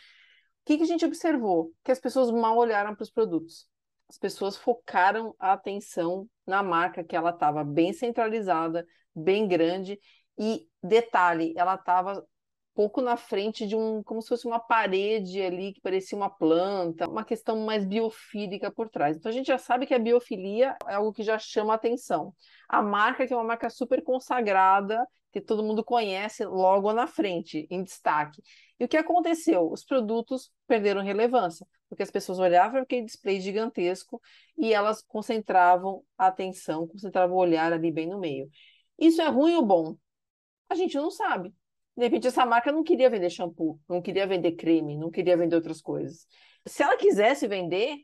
que, 0.64 0.77
que 0.77 0.85
a 0.85 0.87
gente 0.87 1.05
observou? 1.05 1.73
Que 1.83 1.90
as 1.90 1.99
pessoas 1.99 2.31
mal 2.31 2.57
olharam 2.57 2.94
para 2.94 3.03
os 3.03 3.11
produtos. 3.11 3.66
As 4.09 4.18
pessoas 4.18 4.57
focaram 4.57 5.35
a 5.38 5.53
atenção 5.53 6.29
na 6.47 6.62
marca, 6.62 7.05
que 7.05 7.14
ela 7.14 7.31
estava 7.31 7.62
bem 7.62 7.92
centralizada, 7.92 8.87
bem 9.14 9.47
grande, 9.47 9.99
e 10.38 10.66
detalhe, 10.83 11.53
ela 11.57 11.75
estava 11.75 12.25
pouco 12.79 13.01
na 13.01 13.16
frente 13.16 13.66
de 13.66 13.75
um, 13.75 14.05
como 14.05 14.23
se 14.23 14.29
fosse 14.29 14.47
uma 14.47 14.61
parede 14.61 15.42
ali 15.42 15.73
que 15.73 15.81
parecia 15.81 16.16
uma 16.16 16.31
planta, 16.31 17.11
uma 17.11 17.25
questão 17.25 17.59
mais 17.66 17.85
biofílica 17.85 18.71
por 18.71 18.88
trás. 18.88 19.16
Então 19.16 19.29
a 19.29 19.33
gente 19.33 19.49
já 19.49 19.59
sabe 19.59 19.85
que 19.85 19.92
a 19.92 19.99
biofilia 19.99 20.77
é 20.87 20.94
algo 20.94 21.12
que 21.12 21.25
já 21.25 21.37
chama 21.40 21.75
atenção. 21.75 22.33
A 22.68 22.81
marca 22.81 23.27
que 23.27 23.33
é 23.33 23.37
uma 23.37 23.42
marca 23.42 23.68
super 23.68 24.01
consagrada, 24.05 25.05
que 25.33 25.40
todo 25.40 25.64
mundo 25.64 25.85
conhece 25.85 26.44
logo 26.44 26.92
na 26.92 27.09
frente, 27.09 27.66
em 27.68 27.83
destaque. 27.83 28.40
E 28.79 28.85
o 28.85 28.88
que 28.88 28.97
aconteceu? 28.97 29.68
Os 29.73 29.85
produtos 29.85 30.53
perderam 30.68 31.03
relevância, 31.03 31.66
porque 31.88 32.03
as 32.03 32.11
pessoas 32.11 32.38
olhavam 32.38 32.81
aquele 32.81 33.05
display 33.05 33.40
gigantesco 33.40 34.20
e 34.57 34.72
elas 34.72 35.03
concentravam 35.03 36.03
a 36.16 36.27
atenção, 36.27 36.87
concentravam 36.87 37.37
o 37.37 37.40
olhar 37.40 37.72
ali 37.72 37.90
bem 37.90 38.07
no 38.07 38.18
meio. 38.18 38.48
Isso 38.98 39.22
é 39.22 39.29
ruim 39.29 39.55
ou 39.55 39.64
bom? 39.64 39.96
A 40.68 40.74
gente 40.74 40.96
não 40.96 41.11
sabe. 41.11 41.55
De 41.96 42.05
repente, 42.05 42.29
essa 42.29 42.46
marca 42.46 42.70
não 42.70 42.85
queria 42.85 43.11
vender 43.11 43.31
shampoo, 43.31 43.81
não 43.88 44.01
queria 44.01 44.27
vender 44.27 44.53
creme, 44.53 44.96
não 44.96 45.11
queria 45.11 45.37
vender 45.37 45.57
outras 45.57 45.81
coisas. 45.81 46.27
Se 46.66 46.83
ela 46.83 46.96
quisesse 46.96 47.48
vender, 47.48 47.96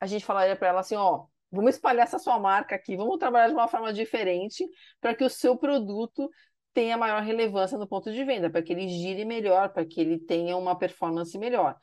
a 0.00 0.06
gente 0.06 0.24
falaria 0.24 0.56
para 0.56 0.68
ela 0.68 0.80
assim: 0.80 0.96
ó, 0.96 1.26
vamos 1.50 1.74
espalhar 1.74 2.04
essa 2.06 2.18
sua 2.18 2.38
marca 2.38 2.74
aqui, 2.74 2.96
vamos 2.96 3.18
trabalhar 3.18 3.48
de 3.48 3.54
uma 3.54 3.68
forma 3.68 3.92
diferente 3.92 4.66
para 5.00 5.14
que 5.14 5.24
o 5.24 5.30
seu 5.30 5.56
produto 5.56 6.28
tenha 6.72 6.96
maior 6.96 7.22
relevância 7.22 7.78
no 7.78 7.86
ponto 7.88 8.12
de 8.12 8.24
venda, 8.24 8.50
para 8.50 8.62
que 8.62 8.72
ele 8.72 8.88
gire 8.88 9.24
melhor, 9.24 9.72
para 9.72 9.84
que 9.84 10.00
ele 10.00 10.18
tenha 10.18 10.56
uma 10.56 10.76
performance 10.76 11.36
melhor. 11.38 11.76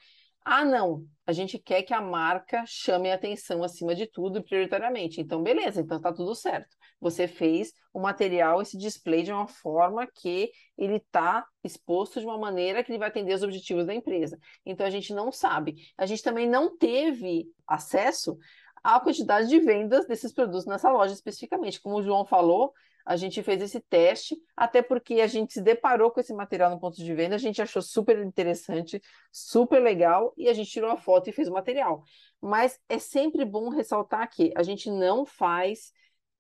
Ah, 0.45 0.63
não, 0.63 1.03
a 1.25 1.33
gente 1.33 1.57
quer 1.57 1.81
que 1.81 1.93
a 1.93 1.99
marca 1.99 2.63
chame 2.67 3.11
a 3.11 3.15
atenção 3.15 3.63
acima 3.63 3.95
de 3.95 4.05
tudo, 4.05 4.43
prioritariamente. 4.43 5.19
Então, 5.19 5.41
beleza, 5.41 5.81
então 5.81 5.99
tá 5.99 6.13
tudo 6.13 6.35
certo 6.35 6.77
você 6.99 7.27
fez 7.27 7.71
o 7.93 7.99
material, 7.99 8.61
esse 8.61 8.77
display 8.77 9.23
de 9.23 9.31
uma 9.31 9.47
forma 9.47 10.07
que 10.07 10.51
ele 10.77 10.95
está 10.95 11.45
exposto 11.63 12.19
de 12.19 12.25
uma 12.25 12.37
maneira 12.37 12.83
que 12.83 12.91
ele 12.91 12.99
vai 12.99 13.09
atender 13.09 13.33
os 13.33 13.43
objetivos 13.43 13.85
da 13.85 13.93
empresa. 13.93 14.39
Então 14.65 14.85
a 14.85 14.89
gente 14.89 15.13
não 15.13 15.31
sabe. 15.31 15.75
A 15.97 16.05
gente 16.05 16.23
também 16.23 16.49
não 16.49 16.75
teve 16.75 17.47
acesso 17.67 18.37
à 18.83 18.99
quantidade 18.99 19.47
de 19.47 19.59
vendas 19.59 20.07
desses 20.07 20.33
produtos 20.33 20.65
nessa 20.65 20.91
loja 20.91 21.13
especificamente. 21.13 21.81
Como 21.81 21.97
o 21.97 22.03
João 22.03 22.25
falou, 22.25 22.73
a 23.05 23.15
gente 23.15 23.43
fez 23.43 23.61
esse 23.61 23.79
teste, 23.79 24.35
até 24.57 24.81
porque 24.81 25.21
a 25.21 25.27
gente 25.27 25.53
se 25.53 25.61
deparou 25.61 26.09
com 26.09 26.19
esse 26.19 26.33
material 26.33 26.71
no 26.71 26.79
ponto 26.79 26.97
de 26.97 27.13
venda, 27.13 27.35
a 27.35 27.39
gente 27.39 27.61
achou 27.61 27.81
super 27.81 28.17
interessante, 28.19 28.99
super 29.31 29.79
legal, 29.79 30.33
e 30.35 30.49
a 30.49 30.53
gente 30.53 30.71
tirou 30.71 30.89
a 30.89 30.97
foto 30.97 31.29
e 31.29 31.33
fez 31.33 31.47
o 31.47 31.53
material. 31.53 32.03
Mas 32.41 32.79
é 32.89 32.97
sempre 32.97 33.45
bom 33.45 33.69
ressaltar 33.69 34.27
que 34.29 34.51
a 34.55 34.63
gente 34.63 34.89
não 34.89 35.25
faz 35.25 35.93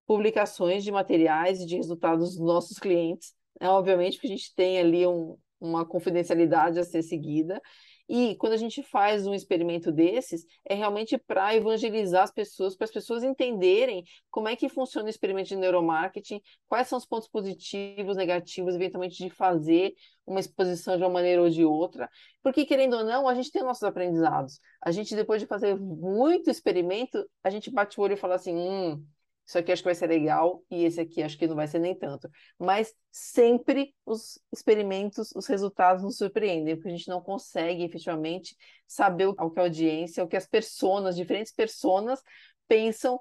publicações 0.07 0.83
de 0.83 0.91
materiais 0.91 1.61
e 1.61 1.65
de 1.65 1.75
resultados 1.75 2.35
dos 2.35 2.45
nossos 2.45 2.79
clientes, 2.79 3.33
né? 3.61 3.69
obviamente, 3.69 4.13
porque 4.17 4.27
a 4.27 4.35
gente 4.35 4.53
tem 4.55 4.79
ali 4.79 5.05
um, 5.05 5.37
uma 5.59 5.85
confidencialidade 5.85 6.79
a 6.79 6.83
ser 6.83 7.03
seguida. 7.03 7.61
E 8.07 8.35
quando 8.35 8.53
a 8.53 8.57
gente 8.57 8.83
faz 8.83 9.25
um 9.25 9.33
experimento 9.33 9.91
desses, 9.91 10.45
é 10.63 10.75
realmente 10.75 11.17
para 11.17 11.55
evangelizar 11.55 12.23
as 12.23 12.31
pessoas, 12.31 12.75
para 12.75 12.85
as 12.85 12.91
pessoas 12.91 13.23
entenderem 13.23 14.03
como 14.29 14.47
é 14.47 14.55
que 14.55 14.69
funciona 14.69 15.07
o 15.07 15.09
experimento 15.09 15.49
de 15.49 15.55
neuromarketing, 15.55 16.41
quais 16.67 16.87
são 16.87 16.97
os 16.97 17.05
pontos 17.05 17.27
positivos, 17.27 18.15
negativos, 18.15 18.75
eventualmente, 18.75 19.17
de 19.17 19.29
fazer 19.29 19.93
uma 20.25 20.39
exposição 20.39 20.97
de 20.97 21.03
uma 21.03 21.09
maneira 21.09 21.41
ou 21.41 21.49
de 21.49 21.65
outra. 21.65 22.09
Porque, 22.43 22.65
querendo 22.65 22.97
ou 22.97 23.03
não, 23.03 23.27
a 23.27 23.33
gente 23.33 23.51
tem 23.51 23.63
nossos 23.63 23.83
aprendizados. 23.83 24.59
A 24.81 24.91
gente, 24.91 25.15
depois 25.15 25.41
de 25.41 25.47
fazer 25.47 25.75
muito 25.75 26.49
experimento, 26.49 27.27
a 27.43 27.49
gente 27.49 27.71
bate 27.71 27.99
o 27.99 28.03
olho 28.03 28.13
e 28.13 28.17
fala 28.17 28.35
assim: 28.35 28.55
hum, 28.55 29.05
isso 29.45 29.57
aqui 29.59 29.71
acho 29.71 29.81
que 29.83 29.87
vai 29.87 29.95
ser 29.95 30.07
legal 30.07 30.63
e 30.71 30.83
esse 30.85 30.99
aqui 30.99 31.21
acho 31.21 31.37
que 31.37 31.47
não 31.47 31.55
vai 31.55 31.67
ser 31.67 31.79
nem 31.79 31.95
tanto. 31.95 32.29
Mas 32.57 32.93
sempre 33.11 33.93
os 34.05 34.39
experimentos, 34.51 35.31
os 35.35 35.45
resultados 35.45 36.03
nos 36.03 36.17
surpreendem, 36.17 36.75
porque 36.75 36.89
a 36.89 36.91
gente 36.91 37.07
não 37.07 37.21
consegue 37.21 37.83
efetivamente 37.83 38.55
saber 38.87 39.27
o 39.27 39.35
que 39.35 39.59
a 39.59 39.63
audiência, 39.63 40.23
o 40.23 40.27
que 40.27 40.35
as 40.35 40.47
pessoas, 40.47 41.15
diferentes 41.15 41.53
pessoas 41.53 42.21
pensam 42.67 43.19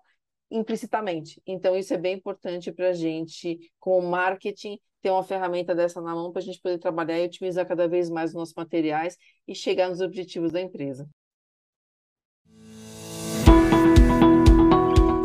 implicitamente. 0.50 1.42
Então, 1.46 1.76
isso 1.76 1.92
é 1.92 1.98
bem 1.98 2.14
importante 2.14 2.72
para 2.72 2.90
a 2.90 2.92
gente, 2.92 3.70
com 3.78 3.98
o 3.98 4.02
marketing, 4.02 4.78
ter 5.02 5.10
uma 5.10 5.22
ferramenta 5.22 5.74
dessa 5.74 6.00
na 6.00 6.14
mão 6.14 6.32
para 6.32 6.40
a 6.40 6.44
gente 6.44 6.60
poder 6.60 6.78
trabalhar 6.78 7.18
e 7.18 7.26
otimizar 7.26 7.66
cada 7.66 7.86
vez 7.86 8.08
mais 8.08 8.30
os 8.30 8.36
nossos 8.36 8.54
materiais 8.54 9.18
e 9.46 9.54
chegar 9.54 9.90
nos 9.90 10.00
objetivos 10.00 10.52
da 10.52 10.60
empresa. 10.60 11.06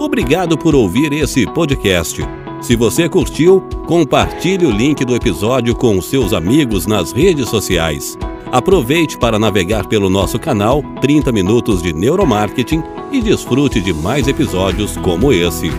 Obrigado 0.10 0.58
por 0.58 0.74
ouvir 0.74 1.14
esse 1.14 1.46
podcast. 1.46 2.20
Se 2.62 2.76
você 2.76 3.08
curtiu, 3.08 3.62
compartilhe 3.86 4.66
o 4.66 4.72
link 4.72 5.06
do 5.06 5.16
episódio 5.16 5.76
com 5.76 6.02
seus 6.02 6.34
amigos 6.34 6.88
nas 6.88 7.12
redes 7.12 7.48
sociais. 7.48 8.18
Aproveite 8.52 9.20
para 9.20 9.38
navegar 9.38 9.86
pelo 9.86 10.10
nosso 10.10 10.40
canal 10.40 10.82
30 11.00 11.32
Minutos 11.32 11.84
de 11.84 11.94
Neuromarketing 11.94 12.82
e 13.12 13.22
desfrute 13.22 13.80
de 13.80 13.94
mais 13.94 14.28
episódios 14.28 14.98
como 14.98 15.32
esse. 15.32 15.70